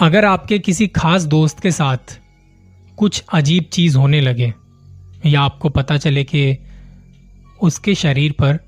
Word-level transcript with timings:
अगर 0.00 0.24
आपके 0.24 0.58
किसी 0.58 0.86
खास 0.86 1.22
दोस्त 1.22 1.60
के 1.60 1.70
साथ 1.70 2.18
कुछ 2.98 3.22
अजीब 3.32 3.64
चीज़ 3.64 3.96
होने 3.96 4.20
लगे, 4.20 4.52
या 5.26 5.40
आपको 5.40 5.68
पता 5.68 5.96
चले 5.96 6.22
कि 6.24 6.58
उसके 7.62 7.94
शरीर 7.94 8.32
पर 8.32 8.58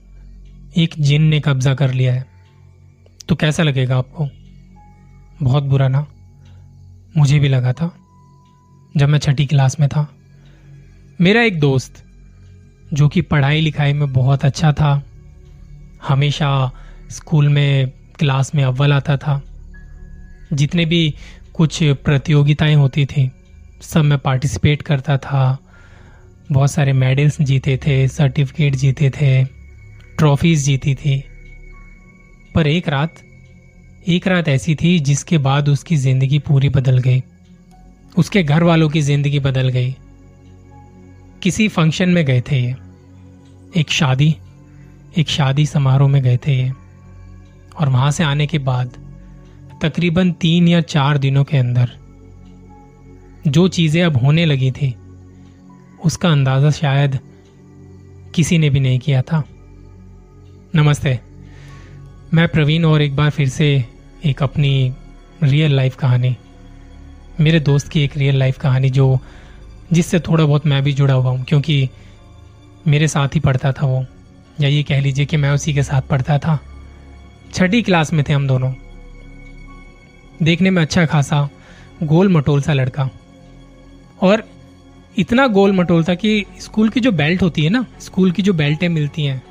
एक 0.77 0.95
जिन 0.99 1.23
ने 1.23 1.41
कब्जा 1.41 1.75
कर 1.75 1.93
लिया 1.93 2.15
है 2.15 2.25
तो 3.29 3.35
कैसा 3.35 3.63
लगेगा 3.63 3.97
आपको? 3.97 4.29
बहुत 5.43 5.63
बुरा 5.63 5.89
ना? 5.89 6.07
मुझे 7.17 7.39
भी 7.39 7.49
लगा 7.49 7.73
था, 7.73 7.91
जब 8.97 9.09
मैं 9.09 9.19
छठी 9.19 9.47
क्लास 9.47 9.81
में 9.81 9.89
था। 9.89 10.07
मेरा 11.21 11.43
एक 11.43 11.59
दोस्त, 11.61 12.05
जो 12.93 13.09
कि 13.09 13.21
पढ़ाई 13.21 13.61
लिखाई 13.61 13.93
में 13.93 14.13
बहुत 14.13 14.45
अच्छा 14.45 14.73
था, 14.73 15.03
हमेशा 16.09 16.71
स्कूल 17.11 17.49
में, 17.49 17.91
क्लास 18.19 18.55
में 18.55 18.63
अव्वल 18.65 18.93
आता 18.93 19.17
था। 19.17 19.41
जितने 20.53 20.85
भी 20.85 21.15
कुछ 21.55 21.83
प्रतियोगिताएँ 22.05 22.75
होती 22.75 23.05
थी, 23.07 23.31
सब 23.83 24.03
में 24.03 24.19
पार्टिसिपेट 24.19 24.83
करता 24.83 25.17
था। 25.19 25.59
बहुत 26.53 26.71
सारे 26.71 26.93
मेडल्स 26.93 27.41
जीते 27.41 27.77
थे 27.77 28.07
सर्टिफिकेट 28.09 28.75
जीते 28.75 29.11
थे 29.11 29.45
ट्रॉफीज 30.19 30.65
जीती 30.65 30.95
थी। 30.95 31.23
पर 32.55 32.67
एक 32.67 32.89
रात 32.89 33.23
एक 34.09 34.27
रात 34.27 34.49
ऐसी 34.49 34.75
थी 34.75 34.99
जिसके 34.99 35.39
बाद 35.39 35.69
उसकी 35.69 35.97
ज़िंदगी 35.97 36.39
पूरी 36.39 36.69
बदल 36.69 36.99
गई। 36.99 37.23
उसके 38.19 38.43
घर 38.43 38.63
वालों 38.63 38.89
की 38.89 39.01
ज़िंदगी 39.01 39.39
बदल 39.41 39.69
गई। 39.69 39.95
किसी 41.43 41.69
फ़ंक्शन 41.69 42.09
में 42.09 42.25
गए 42.25 42.41
थे 42.41 42.59
ये। 42.61 42.75
एक 43.77 43.91
शादी 43.91 44.35
एक 45.19 45.29
शादी 45.29 45.67
समारोह 45.67 46.09
में 46.09 46.23
गए 46.23 46.37
थे 46.37 46.57
ये। 46.57 46.73
और 47.81 47.89
वहाँ 47.89 48.11
से 48.11 48.25
आने 48.25 48.47
के 48.47 48.59
बाद 48.59 48.97
तकरीबन 49.83 50.31
तीन 50.33 50.69
या 50.69 50.81
चार 50.81 51.19
दिनों 51.19 51.45
के 51.45 51.57
अंदर 51.57 51.91
जो 53.47 53.69
चीज़ें 53.69 54.03
अब 54.03 54.17
होने 54.17 54.45
लगी 54.45 54.71
थी, 54.71 54.95
उसका 56.05 56.29
अंदाज़ा 56.29 56.71
शायद 56.71 57.19
किसी 58.35 58.59
ने 58.59 58.71
भी 58.71 58.81
नहीं 58.81 58.99
किया 58.99 59.23
था। 59.23 59.43
नमस्ते, 60.75 61.19
मैं 62.35 62.47
प्रवीण 62.49 62.85
और 62.85 63.03
एक 63.03 63.17
बार 63.17 63.31
फिर 63.31 63.49
से 63.49 63.85
एक 64.25 64.43
अपनी 64.43 64.93
रियल 65.43 65.75
लाइफ 65.75 65.97
कहानी, 65.97 66.37
मेरे 67.41 67.61
दोस्त 67.61 67.89
की 67.89 68.05
एक 68.05 68.17
रियल 68.17 68.37
लाइफ 68.37 68.59
कहानी 68.59 68.91
जो, 68.91 69.19
जिससे 69.93 70.21
थोड़ा 70.21 70.45
बहुत 70.45 70.67
मैं 70.67 70.83
भी 70.83 70.93
जुड़ा 70.93 71.15
हुआ 71.15 71.31
हूँ, 71.31 71.45
क्योंकि 71.45 71.89
मेरे 72.87 73.09
साथ 73.09 73.35
ही 73.35 73.41
पढ़ता 73.41 73.73
था 73.73 73.87
वो। 73.87 74.05
या 74.61 74.69
ये 74.69 74.83
कह 74.83 75.01
लीजिए 75.01 75.27
कि 75.27 75.37
मैं 75.37 75.51
उसी 75.51 75.75
के 75.75 75.83
साथ 75.83 76.03
पढ़ता 76.03 76.39
था। 76.39 76.59
छठी 77.55 77.83
क्लास 77.83 78.13
में 78.13 78.25
थे 78.29 78.33
हम 78.33 78.49
दोनों। 78.49 78.73
देखने 80.43 80.71
में 80.71 80.83
अच्छा 80.83 81.07
खासा 81.07 81.49
गोल 82.03 82.29
मटोल 82.29 82.63
सा 82.63 82.73
लड़का। 82.73 83.11
और 84.23 84.49
इतना 85.19 85.47
गोल 85.47 85.73
मटोल 85.73 86.05
था 86.05 86.15
कि 86.15 86.45
स्कूल 86.61 86.89
की 86.89 87.01
जो 87.01 87.13
बेल्ट 87.13 87.43
होती 87.43 87.65
है 87.65 87.71
ना, 87.71 87.87
स्कूल 88.01 88.33
की 88.33 88.43
जो 88.43 88.53
बेल्टें 88.53 88.89
मिलती 88.89 89.25
हैं, 89.25 89.43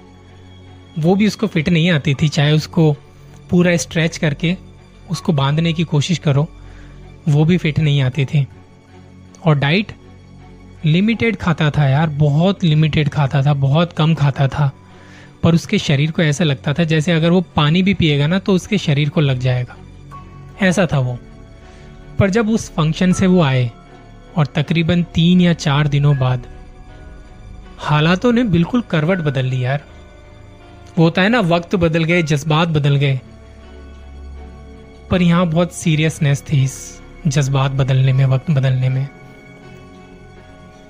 वो 1.00 1.16
भी 1.16 1.28
उसको 1.28 1.48
फिट 1.48 1.70
नहीं 1.70 1.90
आती 1.90 2.14
थी। 2.14 2.28
चाहे 2.28 2.52
उसको 2.52 2.96
पूरा 3.50 3.78
स्ट्रेच 3.78 4.18
करके 4.18 4.58
उसको 5.10 5.34
बांधने 5.34 5.74
की 5.74 5.84
कोशिश 5.84 6.18
करो, 6.18 6.50
वो 7.28 7.46
भी 7.46 7.58
फिट 7.58 7.80
नहीं 7.80 8.02
आती 8.02 8.26
थी। 8.26 8.48
और 9.46 9.56
डाइट 9.56 9.92
लिमिटेड 10.86 11.36
खाता 11.36 11.72
था 11.72 11.88
यार, 11.90 12.10
बहुत 12.10 12.64
लिमिटेड 12.64 13.10
खाता 13.10 13.44
था, 13.44 13.54
बहुत 13.54 13.94
कम 13.94 14.16
खाता 14.16 14.48
था। 14.48 14.72
पर 15.44 15.56
उसके 15.56 15.78
शरीर 15.78 16.12
को 16.12 16.22
ऐसा 16.22 16.44
लगता 16.44 16.74
था 16.74 16.84
जैसे 16.84 17.12
अगर 17.12 17.30
वो 17.30 17.42
पानी 17.42 17.84
भी 17.84 17.94
पिएगा 17.94 18.28
ना 18.28 18.40
तो 18.40 18.54
उसके 18.54 18.78
शरीर 18.78 19.10
को 19.10 19.22
लग 19.22 19.40
जाएगा। 19.40 19.78
ऐसा 20.62 20.88
था 20.94 21.00
वो। 21.00 21.20
पर 22.20 22.30
जब 22.30 22.50
उस 22.50 22.72
फ़ंक्शन 22.72 23.14
से 23.14 23.28
वो 23.28 23.42
आए, 23.42 23.72
और 24.38 24.46
तकरीबन 24.46 25.04
तीन 25.04 25.42
या 25.42 25.54
चार 25.54 25.88
दिनों 25.88 26.18
बाद, 26.18 26.48
हालातों 27.78 28.32
ने 28.32 28.44
बिल्कुल 28.44 28.82
करवट 28.82 29.18
बदल 29.18 29.46
ली 29.46 29.66
यार। 29.66 29.84
वो 30.98 31.04
होता 31.04 31.22
है 31.22 31.30
ना, 31.30 31.40
वक्त 31.40 31.76
बदल 31.76 32.04
गए, 32.04 32.24
जज्बात 32.24 32.68
बदल 32.68 32.96
गए। 32.96 33.20
पर 35.12 35.22
यहाँ 35.22 35.48
बहुत 35.48 35.74
सीरियसनेस 35.74 36.44
थी 36.54 36.64
इस 36.64 37.02
जज्बात 37.28 37.72
बदलने 37.72 38.14
में, 38.14 38.26
वक्त 38.26 38.52
बदलने 38.52 38.90
में। 38.90 39.08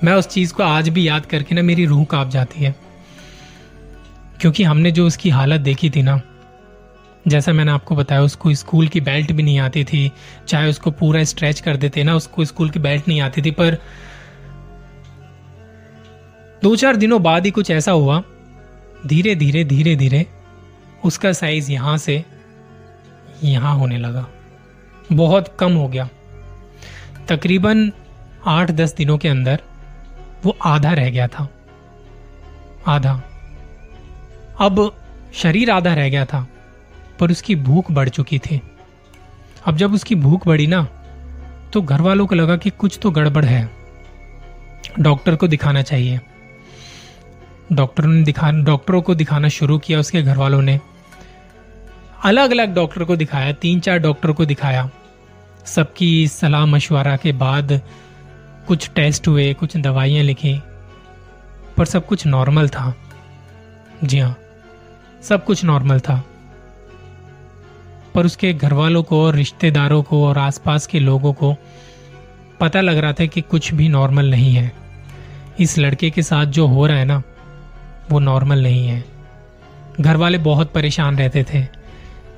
मैं 0.04 0.14
उस 0.14 0.28
चीज़ 0.28 0.54
को 0.54 0.64
आज 0.64 0.90
भी 0.90 1.08
याद 1.08 1.26
करके 1.26 1.56
ना 1.56 1.62
मेरी 1.62 1.86
रूह 1.86 2.06
काँप 2.06 2.30
जाती 2.30 2.64
है। 2.64 2.76
क्योंकि 4.42 4.64
हमने 4.64 4.92
जो 4.92 5.08
उसकी 5.08 5.30
हालत 5.30 5.62
देखी 5.62 5.90
थी 5.90 6.02
ना 6.02 6.22
जैसा 7.28 7.54
मैंने 7.54 7.72
आपको 7.72 7.96
बताया, 7.96 8.22
उसको 8.22 8.54
स्कूल 8.54 8.88
की 8.88 9.02
बेल्ट 9.02 9.32
भी 9.32 9.44
नहीं 9.44 9.60
आती 9.60 9.84
थी। 9.84 10.12
चाहे 10.48 10.70
उसको 10.70 10.92
पूरा 10.92 11.24
स्ट्रेच 11.24 11.60
कर 11.60 11.78
देते 11.78 12.04
ना, 12.04 12.16
उसको 12.16 12.46
स्कूल 12.46 12.70
की 12.70 12.80
बेल्ट 12.80 13.08
नहीं 13.08 13.22
आती 13.22 13.42
थी, 13.42 13.52
पर 13.52 13.78
दो 16.64 16.76
चार 16.76 16.96
दिनों 16.96 17.24
बाद 17.24 17.46
ही 17.46 17.52
कुछ 17.52 17.72
ऐसा 17.72 17.92
हुआ। 17.92 18.24
धीरे 19.08 19.36
धीरे 19.36 19.64
धीरे 19.64 19.96
धीरे 19.96 20.28
उसका 21.06 21.34
साइज़ 21.34 21.72
यहाँ 21.72 21.98
से 21.98 22.26
यहाँ 23.44 23.76
होने 23.76 23.98
लगा। 23.98 24.28
बहुत 25.12 25.58
कम 25.60 25.74
हो 25.74 25.88
गया। 25.88 26.10
तकरीबन 27.28 27.92
आठ 28.48 28.72
दस 28.72 28.96
दिनों 28.96 29.18
के 29.18 29.28
अंदर 29.28 29.60
वो 30.46 30.58
आधा 30.66 30.94
रह 30.94 31.10
गया 31.10 31.28
था। 31.28 31.50
आधा। 32.88 33.22
अब 34.60 34.96
शरीर 35.34 35.72
आधा 35.72 35.94
रह 35.94 36.10
गया 36.10 36.26
था। 36.26 36.48
पर 37.22 37.32
उसकी 37.32 37.56
भूख 37.56 37.92
बढ़ 37.92 38.10
चुकी 38.10 38.40
थी। 38.40 38.62
अब 39.66 39.78
जब 39.78 39.94
उसकी 39.94 40.16
भूख 40.16 40.48
बढ़ी 40.48 40.68
ना 40.68 40.88
तो 41.74 41.82
घर 41.82 42.02
वालों 42.02 42.26
को 42.28 42.36
लगा 42.36 42.56
कि 42.58 42.70
कुछ 42.70 43.00
तो 43.02 43.12
गड़बड़ 43.12 43.46
है। 43.46 43.70
डॉक्टर 45.00 45.36
को 45.36 45.48
दिखाना 45.48 45.82
चाहिए। 45.82 46.20
डॉक्टरों 47.72 48.10
ने 48.10 48.24
दिखा, 48.24 48.52
डॉक्टरों 48.52 49.02
को 49.02 49.16
दिखाना 49.16 49.48
शुरू 49.48 49.78
किया 49.80 50.00
उसके 50.00 50.22
घर 50.22 50.38
वालों 50.38 50.62
ने। 50.62 50.80
अलग 52.24 52.52
अलग 52.52 52.74
डॉक्टर 52.74 53.04
को 53.04 53.16
दिखाया 53.16 53.52
तीन 53.54 53.80
चार 53.80 54.00
डॉक्टर 54.00 54.32
को 54.32 54.46
दिखाया। 54.46 54.90
सबकी 55.66 56.28
सलाह 56.28 56.66
मशवरा 56.66 57.16
के 57.18 57.32
बाद 57.32 57.80
कुछ 58.68 58.90
टेस्ट 58.90 59.28
हुए, 59.28 59.54
कुछ 59.54 59.78
दवाइयाँ 59.78 60.24
लिखी, 60.24 60.60
पर 61.78 61.86
सब 61.86 62.06
कुछ 62.06 62.26
नॉर्मल 62.28 62.70
था। 62.70 62.94
जी 64.04 64.20
हाँ 64.20 64.36
सब 65.24 65.46
कुछ 65.46 65.64
नॉर्मल 65.64 66.00
था। 66.00 66.24
पर 68.16 68.26
उसके 68.26 68.54
घर 68.54 68.74
वालों 68.74 69.04
को 69.04 69.26
और 69.26 69.36
रिश्तेदारों 69.36 70.04
को 70.04 70.28
और 70.28 70.38
आसपास 70.38 70.88
के 70.88 71.00
लोगों 71.00 71.34
को 71.34 71.56
पता 72.60 72.82
लग 72.82 72.98
रहा 72.98 73.14
था 73.14 73.26
कि 73.26 73.42
कुछ 73.42 73.74
भी 73.74 73.90
नॉर्मल 73.90 74.30
नहीं 74.30 74.54
है। 74.54 74.72
इस 75.60 75.78
लड़के 75.78 76.10
के 76.10 76.22
साथ 76.22 76.46
जो 76.46 76.68
हो 76.68 76.86
रहा 76.88 76.98
है 76.98 77.06
ना, 77.06 77.24
वो 78.12 78.20
नॉर्मल 78.20 78.64
नहीं 78.64 78.88
है। 78.88 79.04
घर 80.02 80.16
वाले 80.16 80.38
बहुत 80.38 80.74
परेशान 80.74 81.18
रहते 81.18 81.44
थे 81.44 81.64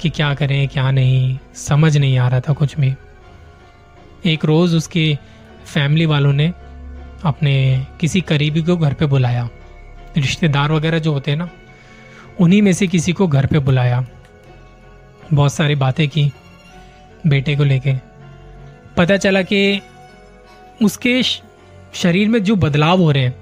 कि 0.01 0.09
क्या 0.09 0.33
करें, 0.33 0.67
क्या 0.67 0.91
नहीं, 0.91 1.37
समझ 1.53 1.97
नहीं 1.97 2.17
आ 2.17 2.27
रहा 2.27 2.39
था 2.39 2.53
कुछ 2.53 2.79
भी। 2.79 2.93
एक 4.25 4.45
रोज 4.45 4.75
उसके 4.75 5.17
फैमिली 5.65 6.05
वालों 6.05 6.33
ने 6.33 6.53
अपने 7.23 7.85
किसी 7.99 8.21
करीबी 8.21 8.61
को 8.61 8.77
घर 8.77 8.93
पे 8.93 9.05
बुलाया। 9.05 9.49
रिश्तेदार 10.17 10.71
वगैरह 10.71 10.99
जो 10.99 11.13
होते 11.13 11.31
हैं 11.31 11.37
ना, 11.37 11.49
उन्हीं 12.39 12.61
में 12.61 12.73
से 12.73 12.87
किसी 12.87 13.13
को 13.13 13.27
घर 13.27 13.45
पे 13.45 13.59
बुलाया। 13.59 14.05
बहुत 15.33 15.53
सारी 15.53 15.75
बातें 15.75 16.09
की 16.09 16.31
बेटे 17.27 17.55
को 17.55 17.63
लेके। 17.63 17.93
पता 18.97 19.17
चला 19.17 19.41
कि 19.41 19.81
उसके 20.81 21.23
शरीर 21.93 22.29
में 22.29 22.43
जो 22.43 22.55
बदलाव 22.55 22.99
हो 22.99 23.11
रहे 23.11 23.23
हैं, 23.23 23.35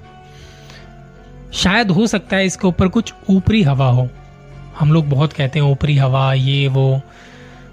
शायद 1.54 1.92
हो 1.92 2.07
सकता 2.07 2.36
है 2.36 2.45
इसके 2.45 2.68
ऊपर 2.68 2.88
कुछ 2.88 3.13
ऊपरी 3.30 3.63
हवा 3.63 3.88
हो। 3.88 4.10
हम 4.80 4.92
लोग 4.92 5.10
बहुत 5.10 5.33
कहते 5.33 5.60
हैं 5.60 5.66
ऊपरी 5.66 5.98
हवा, 5.98 6.33
ये, 6.33 6.68
वो। 6.68 7.01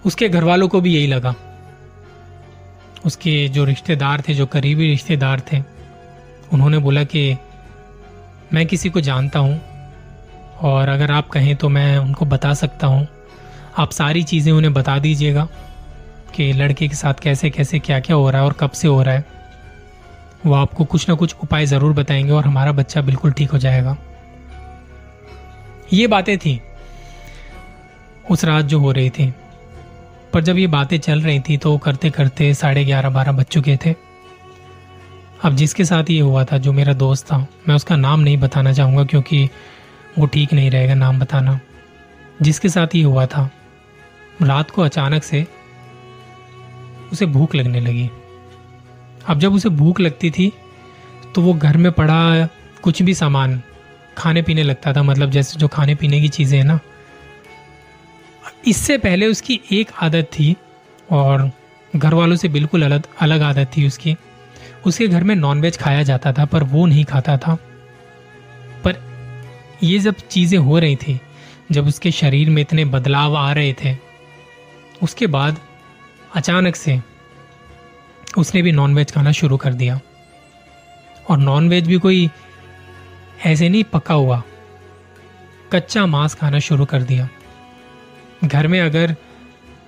उसके 0.07 0.29
घर 0.29 0.45
वालों 0.45 0.69
को 0.69 0.81
भी 0.81 0.95
यही 0.95 1.07
लगा। 1.07 1.35
उसके 3.07 3.49
जो 3.49 3.65
रिश्तेदार 3.65 4.23
थे, 4.29 4.35
जो 4.35 4.47
करीबी 4.47 4.89
रिश्तेदार 4.91 5.43
थे, 5.53 5.61
उन्होंने 6.53 6.79
बोला 6.79 7.05
कि 7.05 7.37
मैं 8.53 8.67
किसी 8.67 8.91
को 8.91 9.01
जानता 9.01 9.39
हूँ 9.39 9.61
और 10.61 10.89
अगर 10.89 11.11
आप 11.11 11.29
कहें 11.29 11.57
तो 11.57 11.69
मैं 11.69 11.99
उनको 11.99 12.25
बता 12.25 12.55
सकता 12.55 12.87
हूँ। 12.87 13.07
आप 13.79 13.91
सारी 13.91 14.23
चीज़ें 14.23 14.53
उन्हें 14.53 14.73
बता 14.75 14.99
दीजिएगा 14.99 15.49
कि 16.35 16.53
लड़के 16.53 16.89
के 16.89 16.95
साथ 16.95 17.15
कैसे 17.15 17.51
कैसे 17.51 17.79
क्या 17.79 18.01
क्या 18.01 18.17
हो 18.17 18.31
रहा 18.31 18.41
है 18.41 18.47
और 18.47 18.53
कब 18.53 18.71
से 18.71 18.89
हो 18.89 19.03
रहा 19.03 19.15
है। 19.15 19.25
वो 20.47 20.55
आपको 20.55 20.85
कुछ 20.85 21.09
ना 21.09 21.15
कुछ 21.15 21.35
उपाय 21.43 21.67
ज़रूर 21.67 21.93
बताएँगे 21.93 22.33
और 22.33 22.45
हमारा 22.45 22.73
बच्चा 22.73 23.01
बिल्कुल 23.01 23.33
ठीक 23.33 23.51
हो 23.51 23.59
जाएगा। 23.59 23.97
ये 25.93 26.07
बातें 26.07 26.39
थी। 26.39 26.61
उस 28.31 28.45
रात 28.45 28.65
जो 28.65 28.79
हो 28.79 28.93
रही 28.93 29.11
थी। 29.11 29.33
पर 30.33 30.41
जब 30.41 30.59
ये 30.59 30.67
बातें 30.67 30.99
चल 30.99 31.21
रही 31.21 31.41
थी 31.41 31.57
तो 31.57 31.77
करते 31.79 32.11
करते 32.11 32.53
साढ़े 32.55 32.85
ग्यारह, 32.85 33.11
बारह 33.11 33.33
बज 33.33 33.45
चुके 33.45 33.77
थे। 33.77 33.95
अब 35.45 35.55
जिसके 35.57 35.85
साथ 35.85 36.11
ये 36.11 36.21
हुआ 36.21 36.45
था, 36.45 36.59
जो 36.59 36.73
मेरा 36.73 36.93
दोस्त 36.93 37.27
था, 37.27 37.47
मैं 37.69 37.77
उसका 37.77 37.97
नाम 37.97 38.21
नहीं 38.21 38.37
बताना 38.37 38.73
चाहूँगा 38.73 39.05
क्योंकि 39.05 39.49
वो 40.19 40.27
ठीक 40.27 40.53
नहीं 40.53 40.71
रहेगा 40.71 40.95
नाम 40.95 41.19
बताना। 41.21 41.59
जिसके 42.43 42.69
साथ 42.69 42.95
ये 42.95 43.03
हुआ 43.03 43.27
था 43.27 43.51
रात 44.43 44.71
को 44.71 44.83
अचानक 44.83 45.23
से 45.23 45.47
उसे 47.13 47.27
भूख 47.27 47.55
लगने 47.55 47.81
लगी। 47.81 48.09
अब 49.29 49.39
जब 49.39 49.55
उसे 49.55 49.69
भूख 49.71 50.01
लगती 50.01 50.31
थी 50.31 50.53
तो 51.35 51.43
वो 51.43 51.53
घर 51.55 51.77
में 51.77 51.91
पड़ा 51.93 52.47
कुछ 52.83 53.03
भी 53.03 53.15
सामान 53.15 53.61
खाने 54.19 54.43
पीने 54.43 54.63
लगता 54.63 54.93
था 54.93 55.03
मतलब 55.03 55.31
जैसे 55.31 55.59
जो 55.59 55.69
खाने 55.69 55.95
पीने 55.95 56.21
की 56.21 56.29
चीज़ें 56.29 56.57
हैं 56.59 56.65
ना। 56.65 56.79
इससे 58.67 58.97
पहले 58.99 59.27
उसकी 59.27 59.61
एक 59.73 59.91
आदत 60.03 60.31
थी, 60.33 60.57
और 61.09 61.51
घर 61.97 62.15
वालों 62.15 62.37
से 62.37 62.49
बिल्कुल 62.49 62.83
अलग 62.83 63.07
अलग 63.21 63.43
आदत 63.43 63.71
थी 63.77 63.87
उसकी। 63.87 64.17
उसके 64.87 65.07
घर 65.09 65.25
में 65.25 65.35
नॉनवेज 65.37 65.77
खाया 65.77 66.03
जाता 66.03 66.33
था, 66.33 66.45
पर 66.45 66.63
वो 66.63 66.87
नहीं 66.87 67.05
खाता 67.05 67.37
था। 67.37 67.55
पर 68.85 69.01
ये 69.83 69.99
जब 69.99 70.15
चीज़ें 70.31 70.59
हो 70.59 70.79
रही 70.79 70.97
थी, 70.97 71.21
जब 71.73 71.87
उसके 71.87 72.11
शरीर 72.13 72.51
में 72.51 72.61
इतने 72.63 72.85
बदलाव 72.87 73.37
आ 73.37 73.53
रहे 73.53 73.73
थे 73.75 73.97
उसके 75.03 75.27
बाद 75.27 75.59
अचानक 76.35 76.77
से 76.77 77.03
उसने 78.39 78.63
भी 78.63 78.73
नॉनवेज 78.73 79.13
खाना 79.13 79.33
शुरू 79.33 79.57
कर 79.57 79.75
दिया। 79.75 80.01
और 81.31 81.39
नॉनवेज 81.39 81.87
भी 81.87 81.99
कोई 81.99 82.31
ऐसे 83.47 83.69
नहीं 83.69 83.85
पका 83.85 84.15
हुआ। 84.15 84.43
कच्चा 85.73 86.07
मांस 86.07 86.35
खाना 86.35 86.59
शुरू 86.59 86.85
कर 86.85 87.03
दिया। 87.03 87.29
घर 88.45 88.67
में 88.67 88.81
अगर 88.81 89.17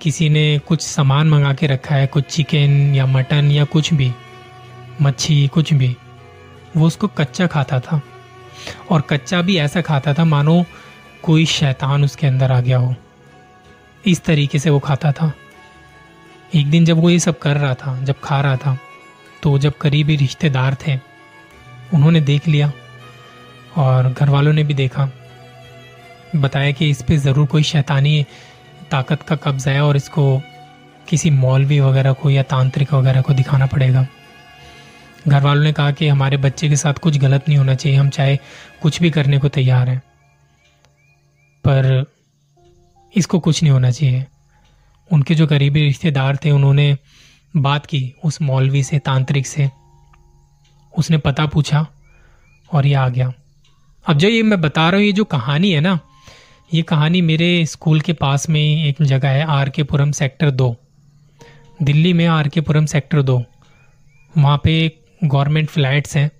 किसी 0.01 0.29
ने 0.29 0.59
कुछ 0.59 0.81
सामान 0.81 1.29
मंगा 1.29 1.53
के 1.53 1.67
रखा 1.67 1.95
है, 1.95 2.07
कुछ 2.07 2.23
चिकन 2.25 2.95
या 2.95 3.05
मटन 3.05 3.51
या 3.51 3.63
कुछ 3.63 3.93
भी, 3.93 4.11
मच्छी, 5.01 5.47
कुछ 5.47 5.73
भी, 5.73 5.97
वो 6.77 6.87
उसको 6.87 7.07
कच्चा 7.07 7.47
खाता 7.47 7.79
था। 7.79 8.01
और 8.89 9.01
कच्चा 9.01 9.41
भी 9.41 9.57
ऐसा 9.57 9.81
खाता 9.81 10.13
था, 10.13 10.25
मानो 10.25 10.65
कोई 11.23 11.45
शैतान 11.45 12.03
उसके 12.03 12.27
अंदर 12.27 12.51
आ 12.51 12.61
गया 12.61 12.77
हो। 12.77 12.95
इस 14.05 14.23
तरीके 14.23 14.59
से 14.59 14.69
वो 14.69 14.79
खाता 14.79 15.11
था। 15.11 15.31
एक 16.55 16.69
दिन 16.71 16.85
जब 16.85 16.99
वो 16.99 17.09
ये 17.09 17.19
सब 17.19 17.39
कर 17.39 17.57
रहा 17.57 17.73
था, 17.75 18.03
जब 18.03 18.19
खा 18.19 18.39
रहा 18.41 18.55
था 18.57 18.77
तो 19.43 19.57
जब 19.59 19.77
करीबी 19.77 20.15
रिश्तेदार 20.15 20.75
थे, 20.77 20.95
उन्होंने 21.93 22.21
देख 22.21 22.47
लिया 22.47 22.71
और 23.77 24.09
घर 24.09 24.29
वालों 24.29 24.53
ने 24.53 24.63
भी 24.63 24.73
देखा। 24.73 25.09
बताया 26.35 26.71
कि 26.71 26.89
इस 26.89 27.01
पर 27.01 27.15
ज़रूर 27.17 27.47
कोई 27.47 27.63
शैतानी 27.63 28.25
ताकत 28.91 29.21
का 29.21 29.35
कब्जा 29.35 29.71
है 29.71 29.81
और 29.81 29.97
इसको 29.97 30.41
किसी 31.09 31.29
मौलवी 31.31 31.79
वगैरह 31.79 32.13
को 32.13 32.29
या 32.29 32.43
तांत्रिक 32.43 32.93
वगैरह 32.93 33.21
को 33.21 33.33
दिखाना 33.33 33.65
पड़ेगा। 33.65 34.05
घर 35.27 35.41
वालों 35.43 35.63
ने 35.63 35.71
कहा 35.73 35.91
कि 35.91 36.07
हमारे 36.07 36.37
बच्चे 36.37 36.69
के 36.69 36.75
साथ 36.75 36.93
कुछ 36.93 37.17
गलत 37.17 37.47
नहीं 37.47 37.57
होना 37.57 37.75
चाहिए, 37.75 37.97
हम 37.97 38.09
चाहे 38.09 38.37
कुछ 38.81 39.01
भी 39.01 39.09
करने 39.09 39.37
को 39.37 39.49
तैयार 39.49 39.89
हैं। 39.89 39.99
पर 41.63 42.05
इसको 43.15 43.39
कुछ 43.39 43.63
नहीं 43.63 43.71
होना 43.71 43.91
चाहिए। 43.91 44.25
उनके 45.11 45.35
जो 45.35 45.47
करीबी 45.47 45.81
रिश्तेदार 45.81 46.37
थे, 46.45 46.51
उन्होंने 46.51 46.97
बात 47.57 47.85
की 47.85 48.13
उस 48.23 48.41
मौलवी 48.41 48.83
से, 48.83 48.99
तांत्रिक 48.99 49.47
से। 49.47 49.69
उसने 50.97 51.17
पता 51.17 51.45
पूछा 51.45 51.87
और 52.73 52.85
ये 52.85 52.93
आ 52.93 53.09
गया। 53.09 53.33
अब 54.05 54.17
जो 54.17 54.27
ये 54.27 54.43
मैं 54.43 54.61
बता 54.61 54.89
रहा 54.89 54.97
हूँ, 54.97 55.05
ये 55.05 55.11
जो 55.11 55.23
कहानी 55.23 55.71
है 55.71 55.81
ना, 55.81 55.99
ये 56.73 56.81
कहानी 56.81 57.21
मेरे 57.21 57.65
स्कूल 57.65 58.01
के 58.01 58.13
पास 58.13 58.49
में 58.49 58.61
ही 58.61 58.89
एक 58.89 59.01
जगह 59.01 59.29
है, 59.29 59.43
आर 59.43 59.69
के 59.69 59.83
पुरम 59.83 60.11
सेक्टर 60.11 60.51
दो। 60.51 60.75
दिल्ली 61.83 62.13
में 62.13 62.25
आर 62.27 62.47
के 62.47 62.61
पुरम 62.61 62.85
सेक्टर 62.85 63.21
दो। 63.21 63.43
वहाँ 64.37 64.61
पे 64.63 64.91
गवर्नमेंट 65.23 65.69
फ्लैट्स 65.69 66.17
हैं, 66.17 66.31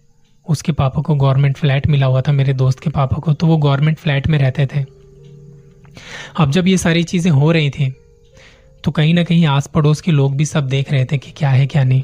उसके 0.46 0.72
पापा 0.72 1.02
को 1.02 1.16
गवर्नमेंट 1.16 1.58
फ्लैट 1.58 1.88
मिला 1.88 2.06
हुआ 2.06 2.22
था, 2.22 2.32
मेरे 2.32 2.54
दोस्त 2.54 2.80
के 2.80 2.90
पापा 2.90 3.18
को 3.18 3.34
तो 3.34 3.48
वो 3.48 3.58
गवर्नमेंट 3.58 3.98
फ्लैट 3.98 4.28
में 4.28 4.40
रहते 4.40 4.66
थे। 4.66 5.01
अब 6.36 6.52
जब 6.52 6.68
ये 6.68 6.78
सारी 6.78 7.04
चीज़ें 7.04 7.32
हो 7.32 7.52
रही 7.52 7.70
थी 7.70 7.94
तो 8.84 8.92
कहीं 8.92 9.14
ना 9.14 9.24
कहीं 9.24 9.46
आस 9.48 9.68
पड़ोस 9.68 10.02
के 10.02 10.12
लोग 10.12 10.36
भी 10.36 10.46
सब 10.46 10.68
देख 10.68 10.92
रहे 10.92 11.06
थे 11.06 11.18
कि 11.18 11.32
क्या 11.32 11.50
है, 11.50 11.66
क्या 11.68 11.84
नहीं। 11.84 12.04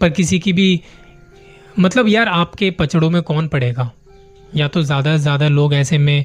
पर 0.00 0.10
किसी 0.10 0.38
की 0.38 0.52
भी 0.52 0.80
मतलब 1.78 2.08
यार 2.08 2.28
आपके 2.28 2.70
पचड़ों 2.70 3.10
में 3.10 3.22
कौन 3.22 3.48
पड़ेगा? 3.48 3.90
या 4.56 4.68
तो 4.68 4.82
ज़्यादा 4.82 5.16
से 5.16 5.22
ज़्यादा 5.22 5.48
लोग 5.48 5.74
ऐसे 5.74 5.98
में 5.98 6.24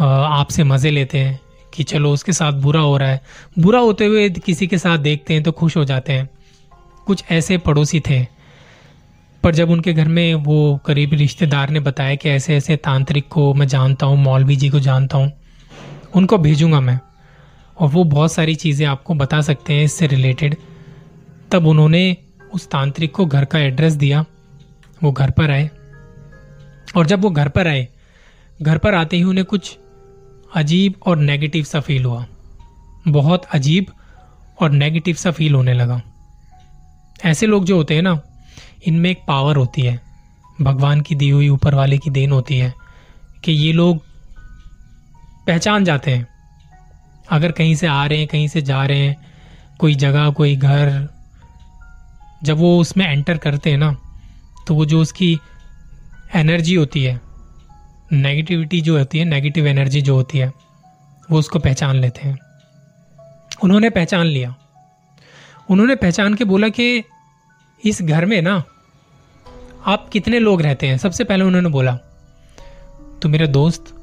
आपसे 0.00 0.64
मज़े 0.64 0.90
लेते 0.90 1.18
हैं 1.18 1.38
कि 1.72 1.82
चलो 1.84 2.12
उसके 2.12 2.32
साथ 2.32 2.52
बुरा 2.52 2.80
हो 2.80 2.96
रहा 2.96 3.08
है। 3.08 3.20
बुरा 3.58 3.78
होते 3.80 4.06
हुए 4.06 4.28
किसी 4.30 4.66
के 4.66 4.78
साथ 4.78 4.98
देखते 4.98 5.34
हैं 5.34 5.42
तो 5.42 5.52
खुश 5.52 5.76
हो 5.76 5.84
जाते 5.84 6.12
हैं। 6.12 6.28
कुछ 7.06 7.24
ऐसे 7.30 7.58
पड़ोसी 7.58 8.00
थे। 8.00 8.24
पर 9.42 9.54
जब 9.54 9.70
उनके 9.70 9.92
घर 9.92 10.08
में 10.08 10.34
वो 10.34 10.76
करीबी 10.86 11.16
रिश्तेदार 11.16 11.70
ने 11.70 11.80
बताया 11.80 12.14
कि 12.14 12.28
ऐसे 12.28 12.56
ऐसे 12.56 12.76
तांत्रिक 12.78 13.28
को 13.28 13.52
मैं 13.54 13.66
जानता 13.68 14.06
हूँ, 14.06 14.16
मौलवी 14.18 14.56
जी 14.56 14.68
को 14.68 14.80
जानता 14.80 15.18
हूँ 15.18 15.32
उनको 16.14 16.38
भेजूँगा 16.38 16.80
मैं। 16.80 17.00
और 17.78 17.88
वो 17.88 18.04
बहुत 18.04 18.32
सारी 18.32 18.54
चीज़ें 18.54 18.86
आपको 18.86 19.14
बता 19.14 19.40
सकते 19.40 19.72
हैं 19.72 19.84
इससे 19.84 20.06
रिलेटेड 20.06 20.56
तब 21.50 21.66
उन्होंने 21.66 22.16
उस 22.54 22.70
तांत्रिक 22.70 23.12
को 23.12 23.26
घर 23.26 23.44
का 23.44 23.58
एड्रेस 23.58 23.92
दिया। 23.92 24.24
वो 25.02 25.12
घर 25.12 25.30
पर 25.30 25.50
आए। 25.50 25.70
और 26.96 27.06
जब 27.06 27.20
वो 27.20 27.30
घर 27.30 27.48
पर 27.48 27.66
आए, 27.66 27.88
घर 28.62 28.78
पर 28.78 28.94
आते 28.94 29.16
ही 29.16 29.22
उन्हें 29.22 29.46
कुछ 29.46 29.78
अजीब 30.54 30.94
और 31.06 31.16
नेगेटिव 31.16 31.64
सा 31.64 31.80
फील 31.80 32.04
हुआ। 32.04 32.26
बहुत 33.08 33.44
अजीब 33.44 33.86
और 34.60 34.70
नेगेटिव 34.70 35.14
सा 35.14 35.30
फील 35.30 35.54
होने 35.54 35.72
लगा। 35.72 36.02
ऐसे 37.24 37.46
लोग 37.46 37.64
जो 37.64 37.76
होते 37.76 37.94
हैं 37.94 38.02
ना, 38.02 38.20
इनमें 38.86 39.10
एक 39.10 39.18
पावर 39.28 39.56
होती 39.56 39.82
है। 39.82 40.00
भगवान 40.60 41.00
की 41.00 41.14
दी 41.14 41.30
हुई 41.30 41.48
ऊपर 41.48 41.74
वाले 41.74 41.98
की 41.98 42.10
देन 42.10 42.32
होती 42.32 42.56
है 42.56 42.74
कि 43.44 43.52
ये 43.52 43.72
लोग 43.72 44.05
पहचान 45.46 45.84
जाते 45.84 46.10
हैं। 46.10 46.26
अगर 47.30 47.52
कहीं 47.52 47.74
से 47.74 47.86
आ 47.86 48.06
रहे 48.06 48.18
हैं, 48.18 48.28
कहीं 48.28 48.48
से 48.48 48.62
जा 48.62 48.84
रहे 48.86 48.98
हैं, 48.98 49.16
कोई 49.78 49.94
जगह, 49.94 50.30
कोई 50.30 50.56
घर, 50.56 51.08
जब 52.42 52.56
वो 52.56 52.78
उसमें 52.80 53.06
एंटर 53.06 53.38
करते 53.38 53.70
हैं 53.70 53.78
ना 53.78 53.96
तो 54.66 54.74
वो 54.74 54.84
जो 54.84 55.00
उसकी 55.00 55.38
एनर्जी 56.34 56.74
होती 56.74 57.04
है 57.04 57.20
नेगेटिविटी 58.12 58.80
जो 58.80 58.98
होती 58.98 59.18
है 59.18 59.24
नेगेटिव 59.24 59.66
एनर्जी 59.66 60.00
जो 60.02 60.14
होती 60.14 60.38
है, 60.38 60.52
वो 61.30 61.38
उसको 61.38 61.58
पहचान 61.58 61.96
लेते 61.96 62.28
हैं। 62.28 62.38
उन्होंने 63.64 63.90
पहचान 63.90 64.26
लिया। 64.26 64.54
उन्होंने 65.70 65.94
पहचान 65.94 66.34
के 66.34 66.44
बोला 66.44 66.68
कि 66.68 67.02
इस 67.84 68.02
घर 68.02 68.26
में 68.26 68.40
ना, 68.42 68.62
आप 69.86 70.08
कितने 70.08 70.38
लोग 70.38 70.62
रहते 70.62 70.88
हैं? 70.88 70.98
सबसे 70.98 71.24
पहले 71.24 71.44
उन्होंने 71.44 71.68
बोला 71.68 71.94
तो 73.22 73.28
मेरा 73.28 73.46
दोस्त 73.46 73.95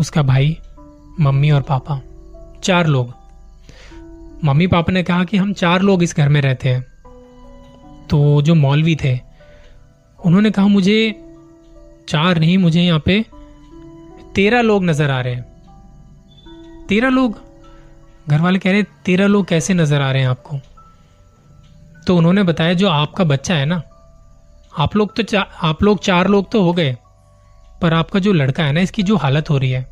उसका 0.00 0.22
भाई, 0.22 0.58
मम्मी 1.20 1.50
और 1.50 1.62
पापा, 1.62 2.00
चार 2.62 2.86
लोग। 2.86 3.14
मम्मी 4.44 4.66
पापा 4.66 4.92
ने 4.92 5.02
कहा 5.02 5.24
कि 5.24 5.36
हम 5.36 5.52
चार 5.52 5.82
लोग 5.82 6.02
इस 6.02 6.16
घर 6.16 6.28
में 6.28 6.40
रहते 6.40 6.68
हैं। 6.68 6.80
तो 8.10 8.42
जो 8.42 8.54
मौलवी 8.54 8.96
थे, 9.04 9.18
उन्होंने 10.18 10.50
कहा, 10.50 10.66
मुझे 10.66 11.26
चार 12.08 12.38
नहीं, 12.38 12.58
मुझे 12.58 12.82
यहाँ 12.82 13.00
पे 13.00 13.24
तेरह 14.34 14.60
लोग 14.60 14.84
नज़र 14.84 15.10
आ 15.10 15.20
रहे 15.20 15.34
हैं। 15.34 16.86
तेरह 16.88 17.08
लोग? 17.08 17.38
घर 18.28 18.40
वाले 18.40 18.58
कह 18.58 18.70
रहे, 18.70 18.82
तेरह 18.82 19.26
लोग 19.26 19.46
कैसे 19.46 19.74
नज़र 19.74 20.00
आ 20.02 20.10
रहे 20.12 20.22
हैं 20.22 20.28
आपको? 20.28 20.58
तो 22.06 22.16
उन्होंने 22.16 22.42
बताया, 22.42 22.74
जो 22.74 22.88
आपका 22.88 23.24
बच्चा 23.24 23.54
है 23.54 23.66
ना, 23.66 23.82
आप 24.78 24.96
लोग 24.96 25.20
तो 25.20 25.38
आप 25.62 25.82
लोग 25.82 26.00
चार 26.00 26.28
लोग 26.28 26.50
तो 26.50 26.62
हो 26.62 26.72
गए, 26.72 26.96
पर 27.82 27.94
आपका 27.94 28.20
जो 28.20 28.32
लड़का 28.32 28.64
है 28.64 28.72
ना, 28.72 28.80
इसकी 28.80 29.02
जो 29.02 29.16
हालत 29.16 29.50
हो 29.50 29.58
रही 29.58 29.70
है 29.70 29.89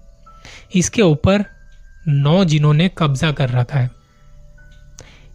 इसके 0.75 1.03
ऊपर 1.03 1.45
नौ 2.09 2.45
जिन्होंने 2.45 2.91
कब्जा 2.99 3.33
कर 3.33 3.49
रखा 3.49 3.79
है। 3.79 3.91